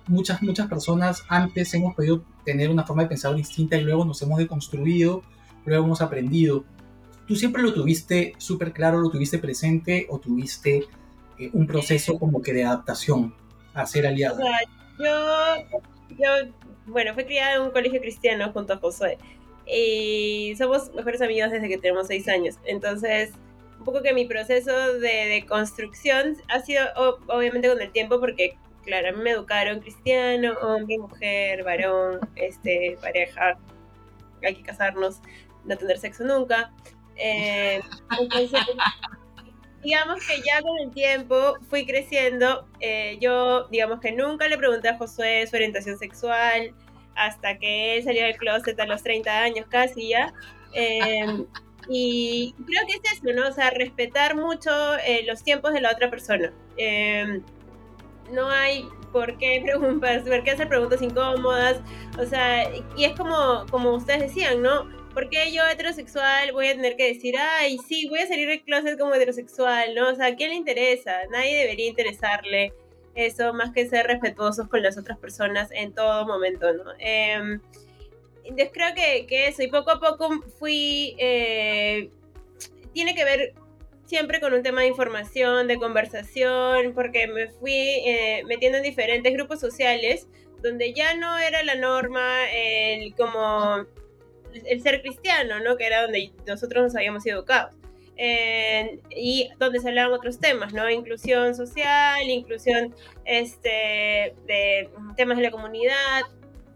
muchas, 0.07 0.41
muchas 0.41 0.67
personas 0.67 1.23
antes 1.27 1.73
hemos 1.73 1.95
podido 1.95 2.23
tener 2.43 2.69
una 2.69 2.83
forma 2.83 3.03
de 3.03 3.09
pensar 3.09 3.35
distinta 3.35 3.77
y 3.77 3.81
luego 3.81 4.05
nos 4.05 4.21
hemos 4.21 4.39
deconstruido, 4.39 5.23
luego 5.65 5.85
hemos 5.85 6.01
aprendido. 6.01 6.65
¿Tú 7.27 7.35
siempre 7.35 7.61
lo 7.61 7.73
tuviste 7.73 8.33
súper 8.37 8.73
claro, 8.73 8.99
lo 8.99 9.09
tuviste 9.09 9.37
presente 9.37 10.07
o 10.09 10.19
tuviste 10.19 10.87
eh, 11.41 11.49
un 11.53 11.65
proceso 11.65 12.19
como 12.19 12.41
que 12.41 12.53
de 12.53 12.63
adaptación 12.63 13.33
a 13.73 13.85
ser 13.87 14.05
aliado. 14.05 14.35
O 14.35 14.43
sea, 14.43 14.59
yo, 16.09 16.51
bueno, 16.85 17.15
fui 17.15 17.23
criada 17.23 17.55
en 17.55 17.61
un 17.63 17.71
colegio 17.71 17.99
cristiano 17.99 18.51
junto 18.53 18.73
a 18.73 18.77
Josué 18.77 19.17
y 19.65 20.55
somos 20.57 20.93
mejores 20.93 21.21
amigos 21.21 21.51
desde 21.51 21.67
que 21.67 21.77
tenemos 21.77 22.07
seis 22.07 22.27
años. 22.27 22.57
Entonces, 22.65 23.31
un 23.79 23.85
poco 23.85 24.01
que 24.01 24.13
mi 24.13 24.25
proceso 24.25 24.71
de, 24.99 25.45
construcción 25.47 26.37
ha 26.49 26.59
sido 26.59 26.85
obviamente 27.27 27.67
con 27.67 27.81
el 27.81 27.91
tiempo 27.91 28.19
porque, 28.19 28.57
claro, 28.83 29.09
a 29.09 29.11
mí 29.11 29.23
me 29.23 29.31
educaron 29.31 29.79
cristiano, 29.79 30.53
hombre, 30.61 30.97
mujer, 30.99 31.63
varón, 31.63 32.19
este, 32.35 32.97
pareja, 33.01 33.57
hay 34.43 34.55
que 34.55 34.63
casarnos, 34.63 35.21
no 35.65 35.77
tener 35.77 35.97
sexo 35.97 36.23
nunca. 36.23 36.71
Eh, 37.15 37.81
entonces, 38.19 38.59
digamos 39.83 40.25
que 40.27 40.41
ya 40.41 40.61
con 40.61 40.77
el 40.79 40.91
tiempo 40.91 41.57
fui 41.69 41.85
creciendo. 41.85 42.67
Eh, 42.79 43.17
yo, 43.19 43.67
digamos 43.69 43.99
que 43.99 44.11
nunca 44.11 44.47
le 44.47 44.57
pregunté 44.57 44.89
a 44.89 44.97
Josué 44.97 45.45
su 45.47 45.55
orientación 45.55 45.97
sexual 45.97 46.73
hasta 47.25 47.57
que 47.57 47.97
él 47.97 48.03
salió 48.03 48.23
del 48.23 48.37
closet 48.37 48.79
a 48.79 48.85
los 48.85 49.03
30 49.03 49.43
años 49.43 49.65
casi 49.69 50.09
ya. 50.09 50.33
Em, 50.73 51.45
y 51.89 52.53
creo 52.65 52.85
que 52.87 52.93
es 52.93 53.13
eso, 53.13 53.33
¿no? 53.33 53.47
O 53.47 53.51
sea, 53.51 53.69
respetar 53.71 54.35
mucho 54.35 54.71
eh, 55.05 55.23
los 55.27 55.43
tiempos 55.43 55.73
de 55.73 55.81
la 55.81 55.91
otra 55.91 56.09
persona. 56.09 56.53
Em, 56.77 57.41
no 58.31 58.49
hay 58.49 58.85
por 59.11 59.37
qué 59.37 59.61
preguntas, 59.65 60.23
por 60.23 60.43
qué 60.43 60.51
hacer 60.51 60.67
preguntas 60.67 61.01
incómodas. 61.01 61.81
O 62.19 62.25
sea, 62.25 62.69
y 62.95 63.05
es 63.05 63.13
como, 63.17 63.65
como 63.69 63.93
ustedes 63.95 64.21
decían, 64.21 64.61
¿no? 64.61 65.01
¿por 65.13 65.29
qué 65.29 65.51
yo 65.51 65.63
heterosexual 65.67 66.51
voy 66.53 66.67
a 66.67 66.75
tener 66.75 66.95
que 66.95 67.13
decir, 67.13 67.35
ay, 67.37 67.77
sí, 67.87 68.07
voy 68.09 68.19
a 68.19 68.27
salir 68.27 68.47
del 68.47 68.63
closet 68.63 68.97
como 68.97 69.13
heterosexual, 69.13 69.93
¿no? 69.95 70.09
O 70.09 70.15
sea, 70.15 70.27
¿a 70.27 70.35
quién 70.35 70.51
le 70.51 70.55
interesa? 70.55 71.13
Nadie 71.31 71.57
debería 71.57 71.87
interesarle 71.87 72.73
eso 73.15 73.53
más 73.53 73.71
que 73.71 73.87
ser 73.87 74.07
respetuosos 74.07 74.67
con 74.67 74.81
las 74.81 74.97
otras 74.97 75.17
personas 75.17 75.69
en 75.71 75.93
todo 75.93 76.25
momento, 76.25 76.71
¿no? 76.73 76.83
Eh, 76.99 77.59
creo 78.71 78.93
que, 78.95 79.25
que, 79.27 79.47
eso, 79.47 79.63
y 79.63 79.67
poco 79.67 79.91
a 79.91 79.99
poco 79.99 80.29
fui, 80.59 81.15
eh, 81.19 82.09
tiene 82.93 83.15
que 83.15 83.23
ver 83.23 83.53
siempre 84.05 84.41
con 84.41 84.53
un 84.53 84.63
tema 84.63 84.81
de 84.81 84.87
información, 84.87 85.67
de 85.67 85.77
conversación, 85.77 86.93
porque 86.93 87.27
me 87.27 87.47
fui 87.47 87.73
eh, 87.73 88.43
metiendo 88.45 88.77
en 88.77 88.83
diferentes 88.83 89.31
grupos 89.33 89.59
sociales 89.59 90.27
donde 90.61 90.93
ya 90.93 91.15
no 91.15 91.37
era 91.39 91.63
la 91.63 91.75
norma 91.75 92.51
el 92.53 93.15
como 93.15 93.85
el 94.65 94.81
ser 94.81 95.01
cristiano, 95.01 95.59
¿no? 95.59 95.77
Que 95.77 95.85
era 95.85 96.03
donde 96.03 96.31
nosotros 96.45 96.83
nos 96.83 96.95
habíamos 96.95 97.23
educados. 98.21 98.99
y 99.09 99.49
donde 99.57 99.79
se 99.79 99.89
hablaban 99.89 100.13
otros 100.13 100.39
temas, 100.39 100.73
¿no? 100.73 100.89
Inclusión 100.89 101.55
social, 101.55 102.27
inclusión 102.27 102.95
este, 103.25 104.35
de 104.45 104.89
temas 105.15 105.37
de 105.37 105.43
la 105.43 105.51
comunidad, 105.51 106.21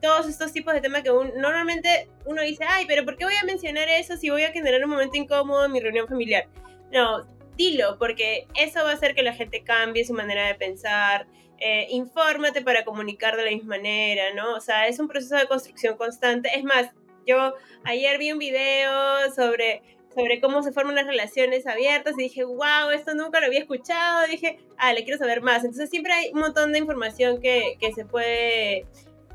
todos 0.02 0.28
estos 0.28 0.52
tipos 0.54 0.74
de 0.74 0.82
temas 0.82 1.02
que 1.02 1.10
normalmente 1.10 2.10
uno 2.26 2.42
dice, 2.44 2.64
ay, 2.68 2.86
pero 2.88 3.06
¿por 3.06 3.18
qué 3.18 3.26
voy 3.26 3.34
a 3.42 3.46
mencionar 3.46 3.90
eso 3.90 4.18
si 4.18 4.30
voy 4.30 4.44
a 4.44 4.52
generar 4.52 4.84
un 4.84 4.92
momento 4.92 5.18
incómodo 5.18 5.66
en 5.66 5.72
mi 5.72 5.80
reunión 5.80 6.08
familiar? 6.08 6.48
No, 6.92 7.26
dilo, 7.58 7.98
porque 7.98 8.48
eso 8.56 8.84
va 8.84 8.92
a 8.92 8.94
hacer 8.94 9.16
que 9.16 9.24
la 9.24 9.34
gente 9.34 9.64
cambie 9.64 10.06
su 10.06 10.14
manera 10.14 10.46
de 10.48 10.56
pensar. 10.56 11.28
Eh, 11.58 11.88
infórmate 11.90 12.62
para 12.62 12.84
comunicar 12.84 13.36
de 13.36 13.46
la 13.46 13.52
misma 13.52 13.78
manera, 13.78 14.34
¿no? 14.36 14.54
O 14.54 14.60
sea, 14.60 14.88
es 14.88 15.00
un 15.00 15.08
proceso 15.08 15.38
de 15.38 15.48
construcción 15.48 15.98
constante. 15.98 16.50
Es 16.54 16.64
más, 16.64 16.92
yo 17.26 17.56
ayer 17.84 18.20
vi 18.20 18.32
un 18.32 18.40
video 18.40 19.32
sobre, 19.34 19.82
sobre 20.16 20.40
cómo 20.40 20.64
se 20.64 20.72
forman 20.72 20.96
las 20.96 21.06
relaciones 21.06 21.68
abiertas 21.68 22.14
y 22.18 22.24
dije, 22.24 22.44
wow, 22.44 22.90
esto 22.94 23.14
nunca 23.14 23.40
lo 23.40 23.48
había 23.48 23.60
escuchado. 23.60 24.28
dije, 24.28 24.60
ah, 24.78 24.94
le 24.94 25.04
quiero 25.04 25.20
saber 25.20 25.42
más. 25.42 25.64
Entonces 25.64 25.90
siempre 25.90 26.14
hay 26.14 26.32
un 26.34 26.40
montón 26.40 26.72
de 26.72 26.80
información 26.80 27.42
que, 27.42 27.76
que 27.80 27.94
se 27.94 28.06
puede 28.06 28.86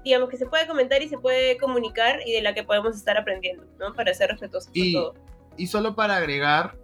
digamos 0.05 0.31
que 0.31 0.37
se 0.37 0.47
puede 0.47 0.67
comentar 0.67 1.03
y 1.03 1.09
se 1.09 1.19
puede 1.19 1.57
comunicar 1.59 2.21
y 2.27 2.33
de 2.33 2.43
la 2.43 2.55
que 2.55 2.65
podemos 2.65 2.97
estar 2.97 3.17
aprendiendo, 3.19 3.65
¿no? 3.79 3.95
Para 3.95 4.15
ser 4.15 4.31
respetuosos 4.31 4.71
y, 4.73 4.95
todo. 4.95 5.15
Y 5.57 5.67
solo 5.67 5.95
para 5.95 6.17
agregar, 6.17 6.79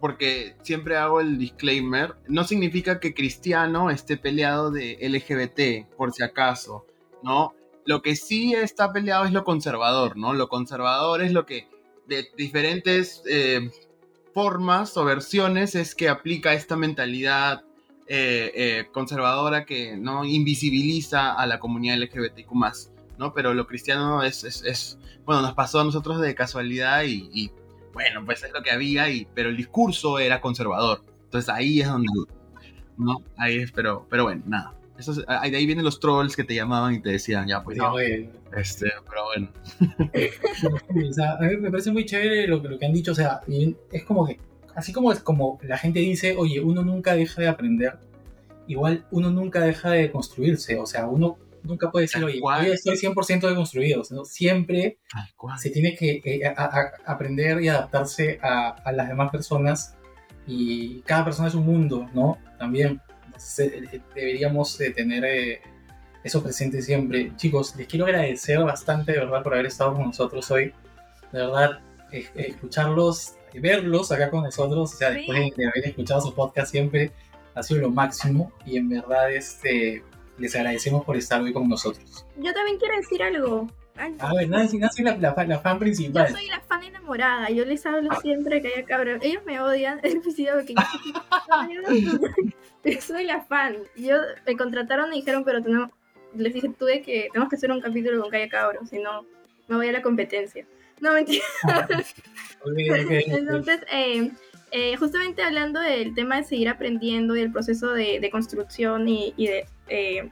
porque 0.00 0.56
siempre 0.62 0.96
hago 0.96 1.20
el 1.20 1.38
disclaimer, 1.38 2.14
no 2.26 2.44
significa 2.44 3.00
que 3.00 3.14
Cristiano 3.14 3.90
esté 3.90 4.16
peleado 4.16 4.70
de 4.70 4.98
LGBT, 5.00 5.94
por 5.96 6.12
si 6.12 6.22
acaso, 6.22 6.86
¿no? 7.22 7.54
Lo 7.84 8.02
que 8.02 8.16
sí 8.16 8.52
está 8.52 8.92
peleado 8.92 9.26
es 9.26 9.32
lo 9.32 9.44
conservador, 9.44 10.16
¿no? 10.16 10.34
Lo 10.34 10.48
conservador 10.48 11.22
es 11.22 11.32
lo 11.32 11.46
que 11.46 11.68
de 12.06 12.28
diferentes 12.36 13.22
eh, 13.28 13.70
formas 14.34 14.96
o 14.96 15.04
versiones 15.04 15.74
es 15.74 15.94
que 15.94 16.08
aplica 16.08 16.52
esta 16.54 16.76
mentalidad 16.76 17.64
eh, 18.08 18.52
eh, 18.54 18.86
conservadora 18.92 19.64
que 19.64 19.96
no 19.96 20.24
invisibiliza 20.24 21.32
a 21.32 21.46
la 21.46 21.58
comunidad 21.58 21.96
LGBTQ 21.98 22.52
¿no? 23.18 23.32
Pero 23.32 23.54
lo 23.54 23.66
cristiano 23.66 24.22
es, 24.22 24.44
es, 24.44 24.98
bueno, 25.24 25.42
nos 25.42 25.54
pasó 25.54 25.80
a 25.80 25.84
nosotros 25.84 26.20
de 26.20 26.34
casualidad 26.34 27.02
y, 27.04 27.50
bueno, 27.92 28.24
pues 28.24 28.44
es 28.44 28.52
lo 28.52 28.62
que 28.62 28.70
había, 28.70 29.08
y, 29.08 29.26
pero 29.34 29.48
el 29.48 29.56
discurso 29.56 30.18
era 30.18 30.40
conservador. 30.40 31.02
Entonces 31.24 31.48
ahí 31.48 31.80
es 31.80 31.88
donde, 31.88 32.08
¿no? 32.98 33.22
Ahí 33.36 33.56
es, 33.56 33.72
pero, 33.72 34.06
pero 34.08 34.24
bueno, 34.24 34.42
nada. 34.46 34.74
De 34.96 35.56
ahí 35.56 35.66
vienen 35.66 35.84
los 35.84 36.00
trolls 36.00 36.36
que 36.36 36.44
te 36.44 36.54
llamaban 36.54 36.94
y 36.94 37.00
te 37.00 37.10
decían, 37.10 37.46
ya, 37.46 37.62
pues 37.62 37.76
no. 37.76 37.98
Este, 37.98 38.90
pero 39.08 39.24
bueno. 39.26 39.48
a 41.38 41.42
mí 41.42 41.56
me 41.58 41.70
parece 41.70 41.92
muy 41.92 42.04
chévere 42.04 42.46
lo, 42.46 42.58
lo 42.58 42.78
que 42.78 42.86
han 42.86 42.92
dicho, 42.92 43.12
o 43.12 43.14
sea, 43.14 43.40
es 43.92 44.04
como 44.04 44.26
que 44.26 44.38
así 44.76 44.92
como 44.92 45.10
es 45.10 45.20
como 45.20 45.58
la 45.62 45.78
gente 45.78 45.98
dice, 46.00 46.36
oye, 46.36 46.60
uno 46.60 46.82
nunca 46.82 47.14
deja 47.14 47.40
de 47.40 47.48
aprender, 47.48 47.98
igual 48.68 49.06
uno 49.10 49.30
nunca 49.30 49.60
deja 49.60 49.90
de 49.90 50.12
construirse, 50.12 50.78
o 50.78 50.86
sea, 50.86 51.06
uno 51.06 51.38
nunca 51.62 51.90
puede 51.90 52.04
decir, 52.04 52.22
oye, 52.22 52.38
yo 52.38 52.72
estoy 52.72 52.96
100% 52.96 53.48
deconstruido, 53.48 54.02
¿no? 54.10 54.24
siempre 54.24 54.98
se 55.56 55.70
tiene 55.70 55.96
que 55.96 56.20
eh, 56.24 56.54
aprender 57.06 57.60
y 57.62 57.68
adaptarse 57.68 58.38
a, 58.42 58.92
las 58.92 59.08
demás 59.08 59.30
personas 59.30 59.96
y 60.46 61.00
cada 61.00 61.24
persona 61.24 61.48
es 61.48 61.54
un 61.54 61.66
mundo, 61.66 62.08
¿no? 62.14 62.38
También 62.56 63.00
eh, 63.58 64.00
deberíamos 64.14 64.76
de 64.78 64.90
tener 64.90 65.24
eh, 65.24 65.60
eso 66.24 66.42
presente 66.42 66.82
siempre. 66.82 67.32
Chicos, 67.36 67.74
les 67.76 67.86
quiero 67.86 68.06
agradecer 68.06 68.58
bastante, 68.60 69.12
de 69.12 69.18
verdad, 69.18 69.42
por 69.42 69.54
haber 69.54 69.66
estado 69.66 69.94
con 69.94 70.06
nosotros 70.06 70.50
hoy. 70.50 70.72
De 71.32 71.40
verdad, 71.40 71.80
escucharlos 72.10 73.36
verlos 73.60 74.12
acá 74.12 74.30
con 74.30 74.44
nosotros, 74.44 74.94
o 74.94 74.96
sea, 74.96 75.10
después 75.10 75.54
de 75.56 75.66
haber 75.66 75.86
escuchado 75.86 76.20
su 76.20 76.34
podcast 76.34 76.70
siempre, 76.70 77.10
ha 77.54 77.62
sido 77.62 77.80
lo 77.82 77.90
máximo 77.90 78.52
y 78.64 78.76
en 78.76 78.88
verdad 78.88 79.32
este, 79.32 80.02
les 80.38 80.54
agradecemos 80.54 81.04
por 81.04 81.16
estar 81.16 81.40
hoy 81.40 81.52
con 81.52 81.68
nosotros. 81.68 82.26
Yo 82.36 82.52
también 82.52 82.78
quiero 82.78 82.96
decir 82.96 83.22
algo. 83.22 83.66
A 84.18 84.34
ver, 84.34 84.48
Nancy, 84.48 84.78
Nancy 84.78 85.02
la, 85.02 85.16
la, 85.16 85.34
la, 85.46 85.58
fan 85.58 85.78
principal. 85.78 86.28
Yo 86.28 86.36
soy 86.36 86.46
la 86.48 86.60
fan 86.60 86.82
enamorada, 86.82 87.48
yo 87.50 87.64
les 87.64 87.84
hablo 87.86 88.10
siempre 88.20 88.60
que 88.60 88.68
haya 88.68 88.84
cabrón. 88.84 89.20
Ellos 89.22 89.42
me 89.46 89.60
odian, 89.60 90.00
el 90.02 90.20
que 90.22 90.74
yo 92.84 93.00
soy 93.00 93.24
la 93.24 93.42
fan. 93.42 93.76
Yo 93.96 94.16
me 94.46 94.56
contrataron 94.56 95.12
y 95.12 95.16
dijeron, 95.16 95.44
pero 95.44 95.62
tenemos, 95.62 95.90
les 96.34 96.54
dije 96.54 96.68
tuve 96.78 97.02
que 97.02 97.28
tenemos 97.32 97.48
que 97.48 97.56
hacer 97.56 97.70
un 97.70 97.80
capítulo 97.80 98.20
con 98.20 98.30
Calla 98.30 98.48
Cabro, 98.48 98.86
si 98.86 98.98
no 98.98 99.24
me 99.68 99.76
voy 99.76 99.88
a 99.88 99.92
la 99.92 100.02
competencia. 100.02 100.66
No, 101.00 101.12
mentira. 101.12 101.44
Entonces, 102.64 103.80
eh, 103.92 104.30
eh, 104.72 104.96
justamente 104.96 105.42
hablando 105.42 105.80
del 105.80 106.14
tema 106.14 106.36
de 106.36 106.44
seguir 106.44 106.68
aprendiendo 106.68 107.36
y 107.36 107.40
el 107.40 107.52
proceso 107.52 107.92
de, 107.92 108.28
construcción 108.30 109.08
y, 109.08 109.32
de 109.36 109.66
eh, 109.88 110.30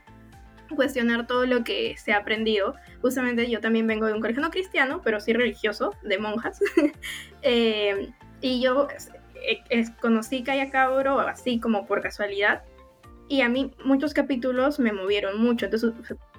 cuestionar 0.73 1.27
todo 1.27 1.45
lo 1.45 1.63
que 1.63 1.95
se 1.97 2.13
ha 2.13 2.17
aprendido, 2.17 2.75
justamente 3.01 3.49
yo 3.49 3.59
también 3.61 3.87
vengo 3.87 4.07
de 4.07 4.13
un 4.13 4.21
colegio 4.21 4.41
no 4.41 4.51
cristiano, 4.51 5.01
pero 5.03 5.19
sí 5.19 5.33
religioso, 5.33 5.93
de 6.03 6.17
monjas. 6.17 6.59
y 8.41 8.61
yo 8.61 8.87
conocí 10.01 10.43
Calla 10.43 10.69
Cabro 10.69 11.19
así 11.19 11.59
como 11.59 11.85
por 11.85 12.01
casualidad. 12.01 12.63
Y 13.27 13.41
a 13.41 13.49
mí 13.49 13.71
muchos 13.83 14.13
capítulos 14.13 14.79
me 14.79 14.91
movieron 14.91 15.41
mucho. 15.41 15.65
Entonces, 15.65 15.93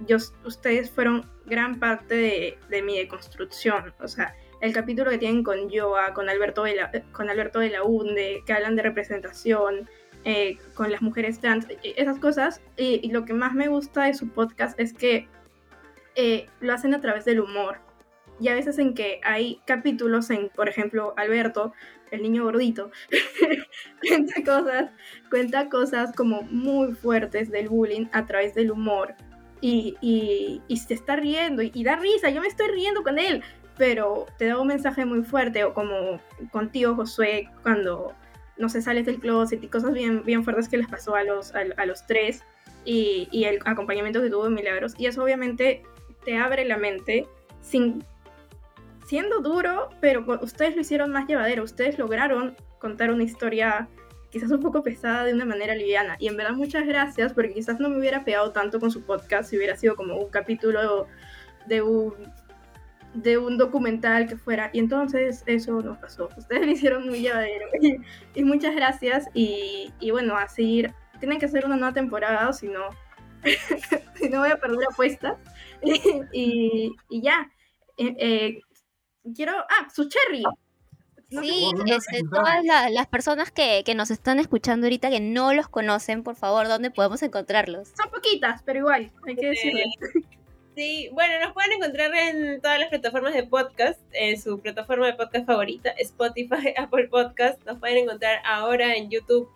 yo, 0.07 0.19
ustedes 0.45 0.89
fueron 0.91 1.29
gran 1.45 1.81
parte 1.81 2.15
de, 2.15 2.59
de 2.69 2.83
mi 2.83 2.97
deconstrucción. 2.97 3.93
O 4.01 4.07
sea, 4.07 4.37
el 4.61 4.73
capítulo 4.73 5.11
que 5.11 5.19
tienen 5.19 5.43
con 5.43 5.71
Joa, 5.71 6.15
con 6.15 6.29
Alberto 6.29 6.65
de 6.65 6.77
la, 6.77 6.91
con 7.13 7.29
Alberto 7.29 7.59
de 7.59 7.71
la 7.71 7.83
UNDE, 7.83 8.43
que 8.47 8.53
hablan 8.53 8.77
de 8.77 8.83
representación, 8.83 9.89
eh, 10.29 10.59
con 10.75 10.91
las 10.91 11.03
mujeres 11.03 11.39
trans, 11.39 11.69
esas 11.85 12.19
cosas. 12.19 12.61
Y, 12.77 13.09
lo 13.13 13.25
que 13.25 13.33
más 13.33 13.55
me 13.55 13.69
gusta 13.69 14.07
de 14.07 14.15
su 14.15 14.29
podcast 14.29 14.79
es 14.81 14.93
que 14.93 15.29
eh, 16.17 16.49
lo 16.59 16.73
hacen 16.73 16.95
a 16.95 17.01
través 17.01 17.25
del 17.25 17.39
humor. 17.39 17.79
Y 18.41 18.49
a 18.49 18.55
veces 18.55 18.81
en 18.81 18.95
que 18.95 19.21
hay 19.23 19.61
capítulos 19.67 20.29
en, 20.31 20.49
por 20.49 20.69
ejemplo, 20.69 21.15
Alberto, 21.17 21.73
el 22.11 22.23
niño 22.23 22.43
gordito, 22.43 22.91
cuenta 24.09 24.35
cosas, 24.45 24.91
cuenta 25.31 25.69
cosas 25.69 26.13
como 26.17 26.43
muy 26.43 26.93
fuertes 26.95 27.49
del 27.53 27.69
bullying 27.69 28.07
a 28.11 28.27
través 28.27 28.53
del 28.57 28.73
humor. 28.73 29.15
Y, 29.61 29.97
y, 30.01 30.77
se 30.77 30.95
está 30.95 31.15
riendo 31.15 31.63
y, 31.63 31.85
da 31.85 31.95
risa, 31.95 32.31
yo 32.31 32.41
me 32.41 32.49
estoy 32.49 32.67
riendo 32.73 33.05
con 33.05 33.21
él, 33.21 33.45
pero 33.79 34.27
te 34.39 34.47
da 34.47 34.59
un 34.59 34.67
mensaje 34.67 35.05
muy 35.05 35.23
fuerte, 35.23 35.63
o 35.63 35.73
como 35.73 36.21
contigo, 36.51 36.97
Josué, 36.97 37.49
cuando 37.63 38.13
no 38.59 38.69
se 38.69 38.83
sales 38.83 39.07
del 39.07 39.19
closet 39.19 39.63
y 39.63 39.69
cosas 39.69 39.93
bien, 39.93 40.25
bien 40.25 40.45
fuertes 40.45 40.69
que 40.69 40.79
les 40.79 40.89
pasó 40.89 41.15
a 41.15 41.25
los, 41.25 41.55
a, 41.55 41.87
los 41.87 42.07
tres, 42.07 42.43
y, 42.85 43.29
y, 43.33 43.45
el 43.45 43.59
acompañamiento 43.65 44.23
que 44.23 44.31
tuvo 44.31 44.47
en 44.47 44.55
Milagros. 44.55 44.95
Y 44.97 45.07
eso 45.07 45.23
obviamente 45.23 45.83
te 46.25 46.39
abre 46.39 46.65
la 46.65 46.77
mente 46.77 47.27
sin 47.61 48.05
siendo 49.07 49.41
duro, 49.41 49.91
pero 50.01 50.25
ustedes 50.43 50.75
lo 50.75 50.81
hicieron 50.81 51.13
más 51.13 51.29
llevadero, 51.29 51.63
ustedes 51.63 51.99
lograron 51.99 52.57
contar 52.81 53.13
una 53.13 53.23
historia 53.23 53.89
quizás 54.31 54.51
un 54.51 54.61
poco 54.61 54.83
pesada 54.83 55.25
de 55.25 55.33
una 55.33 55.45
manera 55.45 55.75
liviana. 55.75 56.17
Y 56.19 56.29
en 56.29 56.37
verdad 56.37 56.53
muchas 56.53 56.87
gracias, 56.87 57.33
porque 57.33 57.55
quizás 57.55 57.81
no 57.81 57.89
me 57.89 57.99
hubiera 57.99 58.25
pegado 58.25 58.53
tanto 58.53 58.81
con 58.81 58.91
su 58.91 59.03
podcast 59.03 59.51
si 59.51 59.57
hubiera 59.57 59.77
sido 59.77 59.97
como 59.97 60.17
un 60.17 60.29
capítulo 60.29 61.07
de 61.67 61.83
un 61.83 62.15
de 63.17 63.39
un 63.39 63.57
documental 63.59 64.29
que 64.29 64.37
fuera. 64.37 64.71
Y 64.73 64.79
entonces 64.79 65.43
eso 65.47 65.81
nos 65.83 65.99
pasó. 65.99 66.29
Ustedes 66.37 66.67
lo 66.67 66.73
hicieron 66.73 67.07
muy 67.09 67.21
llevadero. 67.21 67.67
Y, 68.35 68.45
muchas 68.45 68.75
gracias. 68.75 69.29
Y, 69.35 69.93
y, 70.01 70.11
bueno, 70.11 70.37
a 70.37 70.49
seguir. 70.49 70.93
Tienen 71.19 71.39
que 71.39 71.47
hacer 71.47 71.65
una 71.65 71.77
nueva 71.77 71.95
temporada, 71.95 72.49
o 72.49 72.53
si 72.53 72.69
no, 72.69 72.91
si 74.15 74.29
no 74.29 74.41
voy 74.41 74.51
a 74.51 74.59
perder 74.59 74.87
apuestas. 74.91 75.39
y, 76.33 76.93
y, 77.09 77.23
ya. 77.23 77.51
Eh, 77.97 78.15
eh, 78.19 78.61
quiero. 79.35 79.53
Ah, 79.57 79.89
su 79.95 80.09
cherry. 80.09 80.45
sí, 81.31 81.73
este, 81.87 82.23
todas 82.31 82.63
las 82.91 83.07
personas 83.07 83.51
que, 83.51 83.83
que, 83.87 83.95
nos 83.95 84.11
están 84.11 84.39
escuchando 84.39 84.87
ahorita 84.87 85.09
que 85.09 85.21
no 85.21 85.55
los 85.55 85.69
conocen, 85.69 86.23
por 86.23 86.37
favor, 86.37 86.69
¿dónde 86.69 86.91
podemos 86.91 87.23
encontrarlos? 87.23 87.89
Son 87.97 88.11
poquitas, 88.11 88.63
pero 88.65 88.81
igual, 88.81 89.11
hay 89.27 89.37
que 89.37 89.49
decirles. 89.49 89.87
Sí, 90.77 91.09
bueno, 91.15 91.41
nos 91.43 91.55
pueden 91.55 91.73
encontrar 91.73 92.15
en 92.15 92.61
todas 92.61 92.79
las 92.79 92.91
plataformas 92.91 93.33
de 93.33 93.45
podcast, 93.45 93.99
en 94.13 94.39
su 94.39 94.61
plataforma 94.61 95.07
de 95.07 95.15
podcast 95.15 95.47
favorita, 95.47 95.89
Spotify, 95.93 96.75
Apple 96.77 97.09
Podcast. 97.09 97.65
Nos 97.65 97.79
pueden 97.79 98.05
encontrar 98.05 98.43
ahora 98.45 98.95
en 98.95 99.09
YouTube. 99.09 99.49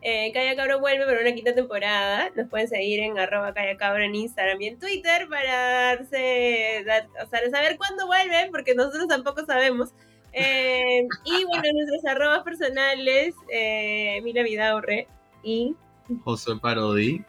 Eh, 0.00 0.30
Calla 0.32 0.54
Cabro 0.54 0.78
vuelve 0.78 1.06
para 1.06 1.22
una 1.22 1.34
quinta 1.34 1.56
temporada. 1.56 2.30
Nos 2.36 2.48
pueden 2.48 2.68
seguir 2.68 3.00
en 3.00 3.18
arroba 3.18 3.52
Calla 3.52 3.76
Cabro 3.78 4.04
en 4.04 4.14
Instagram 4.14 4.62
y 4.62 4.68
en 4.68 4.78
Twitter 4.78 5.26
para 5.28 5.96
darse, 5.96 6.84
o 7.20 7.26
sea, 7.26 7.50
saber 7.50 7.76
cuándo 7.76 8.06
vuelven, 8.06 8.52
porque 8.52 8.76
nosotros 8.76 9.08
tampoco 9.08 9.44
sabemos. 9.44 9.90
Eh, 10.32 11.02
y 11.24 11.44
bueno, 11.46 11.64
nuestros 11.74 12.04
arrobas 12.06 12.44
personales, 12.44 13.34
eh, 13.52 14.20
Mila 14.22 14.44
Vidaurre 14.44 15.08
y 15.42 15.74
José 16.22 16.52
Parodi. 16.62 17.24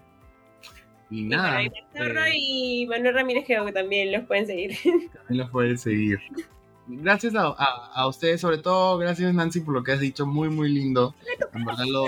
Y 1.11 1.23
nada. 1.23 1.61
Y, 1.61 1.67
eh, 1.67 2.31
y 2.33 2.87
Manuel 2.87 3.13
Ramírez 3.13 3.45
que 3.45 3.57
también 3.73 4.11
los 4.13 4.23
pueden 4.25 4.47
seguir. 4.47 4.71
También 5.13 5.37
los 5.37 5.49
pueden 5.49 5.77
seguir. 5.77 6.19
Gracias 6.87 7.35
a, 7.35 7.47
a, 7.49 8.07
ustedes, 8.07 8.41
sobre 8.41 8.57
todo, 8.57 8.97
gracias 8.97 9.33
Nancy 9.33 9.61
por 9.61 9.73
lo 9.73 9.83
que 9.83 9.91
has 9.91 9.99
dicho, 9.99 10.25
muy 10.25 10.49
muy 10.49 10.69
lindo. 10.69 11.13
En 11.53 11.65
verdad 11.65 11.85
lo... 11.91 12.05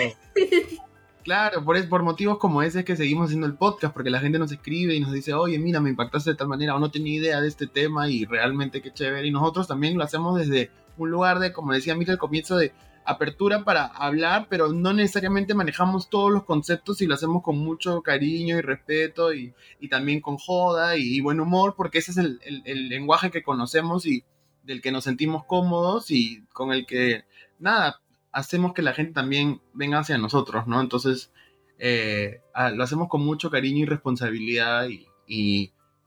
Claro, 1.23 1.63
por, 1.63 1.87
por 1.87 2.03
motivos 2.03 2.37
como 2.37 2.61
ese 2.61 2.79
es 2.79 2.85
que 2.85 2.97
seguimos 2.97 3.27
haciendo 3.27 3.47
el 3.47 3.53
podcast, 3.53 3.93
porque 3.93 4.09
la 4.09 4.19
gente 4.19 4.39
nos 4.39 4.51
escribe 4.51 4.93
y 4.93 4.99
nos 4.99 5.13
dice, 5.13 5.33
oye, 5.33 5.57
mira, 5.57 5.79
me 5.79 5.89
impactaste 5.89 6.31
de 6.31 6.35
tal 6.35 6.49
manera, 6.49 6.75
o 6.75 6.79
no 6.79 6.91
tenía 6.91 7.17
idea 7.17 7.39
de 7.39 7.47
este 7.47 7.65
tema 7.65 8.09
y 8.09 8.25
realmente 8.25 8.81
qué 8.81 8.91
chévere. 8.91 9.25
Y 9.25 9.31
nosotros 9.31 9.67
también 9.67 9.97
lo 9.97 10.03
hacemos 10.03 10.37
desde 10.37 10.69
un 10.97 11.11
lugar 11.11 11.39
de, 11.39 11.53
como 11.53 11.71
decía 11.71 11.95
Mira 11.95 12.11
al 12.11 12.19
comienzo, 12.19 12.57
de 12.57 12.73
apertura 13.05 13.63
para 13.63 13.85
hablar, 13.85 14.47
pero 14.49 14.71
no 14.71 14.93
necesariamente 14.93 15.53
manejamos 15.53 16.09
todos 16.09 16.31
los 16.31 16.43
conceptos 16.43 17.01
y 17.01 17.07
lo 17.07 17.15
hacemos 17.15 17.43
con 17.43 17.57
mucho 17.57 18.01
cariño 18.01 18.57
y 18.57 18.61
respeto 18.61 19.33
y, 19.33 19.53
y 19.79 19.89
también 19.89 20.21
con 20.21 20.37
joda 20.37 20.97
y, 20.97 21.19
buen 21.21 21.39
humor, 21.39 21.75
porque 21.75 21.99
ese 21.99 22.11
es 22.11 22.17
el, 22.17 22.39
el, 22.65 22.89
lenguaje 22.89 23.31
que 23.31 23.43
conocemos 23.43 24.05
y 24.05 24.23
del 24.63 24.81
que 24.81 24.91
nos 24.91 25.03
sentimos 25.03 25.45
cómodos 25.45 26.11
y 26.11 26.43
con 26.53 26.71
el 26.71 26.85
que, 26.85 27.25
nada, 27.59 28.01
hacemos 28.31 28.73
que 28.73 28.81
la 28.81 28.93
gente 28.93 29.13
también 29.13 29.61
venga 29.73 29.99
hacia 29.99 30.17
nosotros, 30.17 30.67
¿no? 30.67 30.79
Entonces, 30.81 31.31
eh, 31.79 32.41
lo 32.73 32.83
hacemos 32.83 33.09
con 33.09 33.23
mucho 33.25 33.49
cariño 33.49 33.83
y 33.83 33.85
responsabilidad 33.85 34.87
y, 34.87 35.07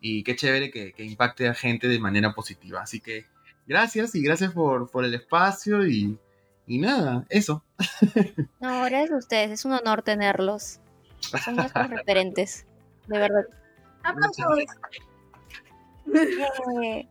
y, 0.01 0.23
qué 0.23 0.37
chévere 0.37 0.71
que, 0.71 0.93
que, 0.93 1.05
impacte 1.05 1.49
a 1.49 1.55
gente 1.55 1.89
de 1.89 1.99
manera 1.99 2.33
positiva. 2.35 2.81
Así 2.81 3.01
que 3.01 3.27
gracias 3.67 4.15
y 4.15 4.23
gracias 4.23 4.53
por, 4.53 4.91
por 4.91 5.05
el 5.05 5.15
espacio 5.15 5.87
y, 5.87 6.19
y 6.67 6.79
nada, 6.79 7.25
eso. 7.29 7.63
No, 8.61 8.85
gracias 8.85 9.13
a 9.13 9.17
ustedes, 9.17 9.51
es 9.51 9.65
un 9.65 9.73
honor 9.73 10.03
tenerlos. 10.03 10.81
Son 11.45 11.57
nuestros 11.57 11.91
referentes, 11.91 12.67
de 13.07 13.19
verdad. 13.19 13.45
¡Aplausos! 14.03 14.59
Eh, 16.83 17.07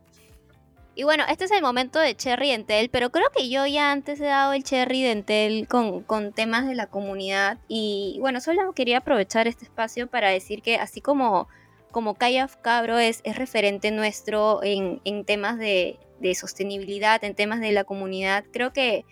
y 0.94 1.02
bueno, 1.04 1.24
este 1.28 1.44
es 1.44 1.50
el 1.50 1.60
momento 1.60 1.98
de 1.98 2.16
Cherry 2.16 2.52
Dentel, 2.52 2.88
pero 2.88 3.10
creo 3.10 3.26
que 3.36 3.50
yo 3.50 3.66
ya 3.66 3.92
antes 3.92 4.18
he 4.18 4.24
dado 4.24 4.54
el 4.54 4.64
Cherry 4.64 5.02
Dentel 5.02 5.68
con, 5.68 6.02
con 6.02 6.32
temas 6.32 6.66
de 6.66 6.74
la 6.74 6.86
comunidad. 6.86 7.58
Y 7.68 8.16
bueno, 8.20 8.40
solo 8.40 8.72
quería 8.72 8.98
aprovechar 8.98 9.46
este 9.46 9.66
espacio 9.66 10.06
para 10.06 10.30
decir 10.30 10.62
que 10.62 10.76
así 10.76 11.02
como, 11.02 11.48
como 11.90 12.14
Kaya 12.14 12.48
Cabro 12.62 12.98
es, 12.98 13.20
es 13.24 13.36
referente 13.36 13.90
nuestro 13.90 14.62
en, 14.62 15.02
en 15.04 15.26
temas 15.26 15.58
de, 15.58 15.98
de 16.18 16.34
sostenibilidad, 16.34 17.22
en 17.24 17.34
temas 17.34 17.60
de 17.60 17.72
la 17.72 17.84
comunidad, 17.84 18.44
creo 18.50 18.72
que 18.72 19.04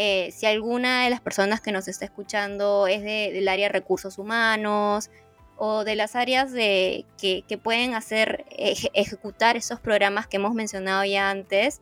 eh, 0.00 0.30
si 0.30 0.46
alguna 0.46 1.02
de 1.02 1.10
las 1.10 1.20
personas 1.20 1.60
que 1.60 1.72
nos 1.72 1.88
está 1.88 2.04
escuchando 2.04 2.86
es 2.86 3.02
del 3.02 3.48
área 3.48 3.66
de 3.66 3.72
recursos 3.72 4.16
humanos 4.16 5.10
o 5.56 5.82
de 5.82 5.96
las 5.96 6.14
áreas 6.14 6.52
de, 6.52 7.04
que, 7.20 7.42
pueden 7.60 7.94
hacer, 7.94 8.44
ejecutar 8.48 9.56
esos 9.56 9.80
programas 9.80 10.28
que 10.28 10.36
hemos 10.36 10.54
mencionado 10.54 11.04
ya 11.04 11.30
antes, 11.30 11.80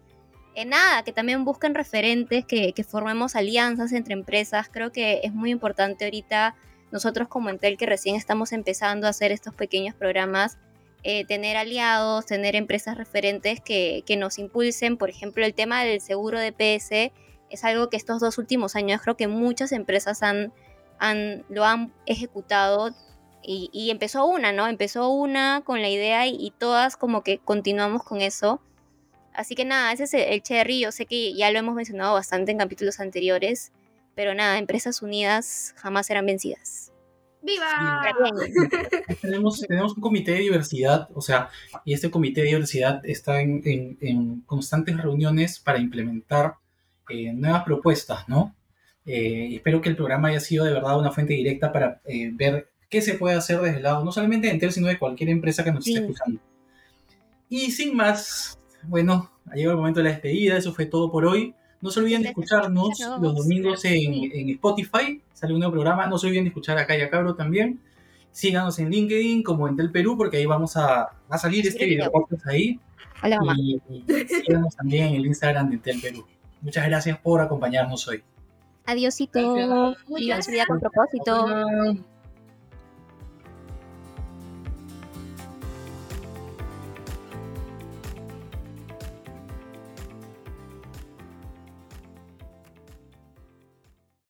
eh, 0.55 0.65
nada, 0.65 1.03
que 1.03 1.13
también 1.13 1.45
busquen 1.45 1.75
referentes, 1.75 2.47
que, 2.47 2.73
formemos 2.89 3.37
alianzas 3.37 3.93
entre 3.93 4.15
empresas. 4.15 4.71
Creo 4.73 4.93
que 4.93 5.21
es 5.23 5.35
muy 5.35 5.51
importante 5.51 6.07
ahorita 6.07 6.55
nosotros 6.91 7.29
como 7.29 7.51
Entel 7.51 7.77
que 7.77 7.85
recién 7.85 8.17
estamos 8.17 8.53
empezando 8.53 9.07
a 9.07 9.11
hacer 9.11 9.31
estos 9.31 9.53
pequeños 9.53 9.95
programas, 9.95 10.57
eh, 11.03 11.27
tener 11.27 11.59
aliados, 11.59 12.25
tener 12.25 12.57
empresas 12.57 12.97
referentes 12.97 13.61
que, 13.61 14.05
que, 14.07 14.17
nos 14.17 14.39
impulsen. 14.39 14.97
Por 14.97 15.11
ejemplo, 15.11 15.45
el 15.45 15.53
tema 15.53 15.85
del 15.85 16.01
seguro 16.01 16.41
de 16.41 16.53
PS 16.53 17.13
es 17.51 17.65
algo 17.65 17.89
que 17.89 17.97
estos 17.97 18.21
dos 18.21 18.39
últimos 18.39 18.77
años 18.77 19.01
creo 19.03 19.17
que 19.17 19.29
muchas 19.29 19.73
empresas 19.73 20.23
han, 20.23 20.53
han 20.99 21.45
lo 21.49 21.65
han 21.65 21.93
ejecutado 22.07 22.95
y, 23.49 23.91
empezó 23.91 24.27
una, 24.27 24.51
¿no? 24.51 24.67
Empezó 24.67 25.09
una 25.11 25.63
con 25.65 25.81
la 25.81 25.89
idea 25.89 26.27
y, 26.27 26.53
todas 26.59 26.97
como 26.97 27.23
que 27.23 27.39
continuamos 27.39 28.03
con 28.03 28.21
eso. 28.21 28.61
Así 29.33 29.55
que 29.55 29.65
nada, 29.65 29.93
ese 29.93 30.05
es 30.05 30.15
el, 30.15 30.43
cherry. 30.43 30.81
Yo 30.81 30.91
sé 30.91 31.07
que 31.07 31.33
ya 31.33 31.51
lo 31.53 31.59
hemos 31.61 31.77
mencionado 31.77 32.15
bastante 32.15 32.51
en 32.51 32.59
capítulos 32.59 32.99
anteriores, 32.99 33.71
pero 34.17 34.35
nada, 34.35 34.59
empresas 34.59 35.01
unidas 35.01 35.75
jamás 35.77 36.07
serán 36.07 36.27
vencidas. 36.27 36.93
¡Viva! 37.41 38.03
tenemos, 39.23 39.61
tenemos 39.61 39.95
un 39.95 40.03
comité 40.03 40.33
de 40.33 40.41
diversidad, 40.41 41.09
o 41.15 41.21
sea, 41.21 41.49
y 41.85 41.93
este 41.93 42.11
comité 42.11 42.41
de 42.41 42.49
diversidad 42.49 43.01
está 43.05 43.41
en, 43.41 43.63
en 44.01 44.41
constantes 44.41 44.97
reuniones 44.97 45.61
para 45.61 45.79
implementar 45.79 46.57
eh, 47.09 47.33
nuevas 47.33 47.65
propuestas, 47.65 48.29
¿no? 48.29 48.55
Eh, 49.07 49.55
espero 49.55 49.81
que 49.81 49.89
el 49.89 49.97
programa 49.97 50.29
haya 50.29 50.41
sido 50.41 50.65
de 50.65 50.73
verdad 50.73 50.99
una 50.99 51.13
fuente 51.13 51.35
directa 51.35 51.73
para 51.73 52.01
eh, 52.07 52.31
ver 52.35 52.71
qué 52.91 53.01
se 53.01 53.15
puede 53.15 53.37
hacer 53.37 53.61
desde 53.61 53.77
el 53.77 53.85
lado, 53.85 54.05
no 54.05 54.11
solamente 54.11 54.49
de 54.49 54.55
Entel, 54.55 54.73
sino 54.73 54.89
de 54.89 54.99
cualquier 54.99 55.31
empresa 55.31 55.63
que 55.63 55.73
nos 55.73 55.87
esté 55.87 56.01
escuchando. 56.01 56.41
Y 57.49 57.71
sin 57.71 57.97
más, 57.97 58.59
bueno, 58.83 59.31
ha 59.47 59.55
llegado 59.55 59.73
el 59.73 59.79
momento 59.79 60.01
de 60.01 60.05
la 60.05 60.11
despedida, 60.11 60.57
eso 60.57 60.73
fue 60.75 60.87
todo 60.87 61.11
por 61.11 61.25
hoy. 61.25 61.55
No 61.81 61.91
se 61.91 62.01
olviden 62.01 62.23
de 62.23 62.29
escucharnos 62.29 62.99
los 63.21 63.35
domingos 63.37 63.85
en, 63.85 64.49
Spotify, 64.51 65.23
sale 65.33 65.53
un 65.53 65.61
nuevo 65.61 65.75
programa. 65.75 66.07
No 66.07 66.19
se 66.19 66.27
olviden 66.27 66.45
de 66.45 66.49
escuchar 66.49 66.79
a 66.79 66.87
Calla 66.87 67.09
Cabro 67.11 67.37
también. 67.37 67.81
Síganos 68.33 68.79
en 68.81 68.91
LinkedIn 68.91 69.43
como 69.43 69.69
Entel 69.69 69.93
Perú, 69.93 70.17
porque 70.17 70.39
ahí 70.39 70.47
vamos 70.47 70.77
a, 70.77 71.11
a 71.29 71.39
salir 71.39 71.67
este 71.67 71.85
video 71.85 72.11
ahí. 72.47 72.81
Hola, 73.23 73.39
mamá. 73.39 73.55
Y, 73.57 73.81
y 73.89 74.27
síganos 74.27 74.75
también 74.75 75.09
en 75.09 75.15
el 75.17 75.27
Instagram 75.27 75.69
de 75.69 75.77
Entel 75.77 76.01
Perú. 76.01 76.27
Muchas 76.67 76.85
gracias 76.85 77.17
por 77.21 77.41
acompañarnos 77.41 78.09
hoy. 78.09 78.25
Adiósito. 78.87 79.95
Su 80.09 80.51
vida 80.51 80.67
con 80.67 80.81
propósito. 80.81 81.47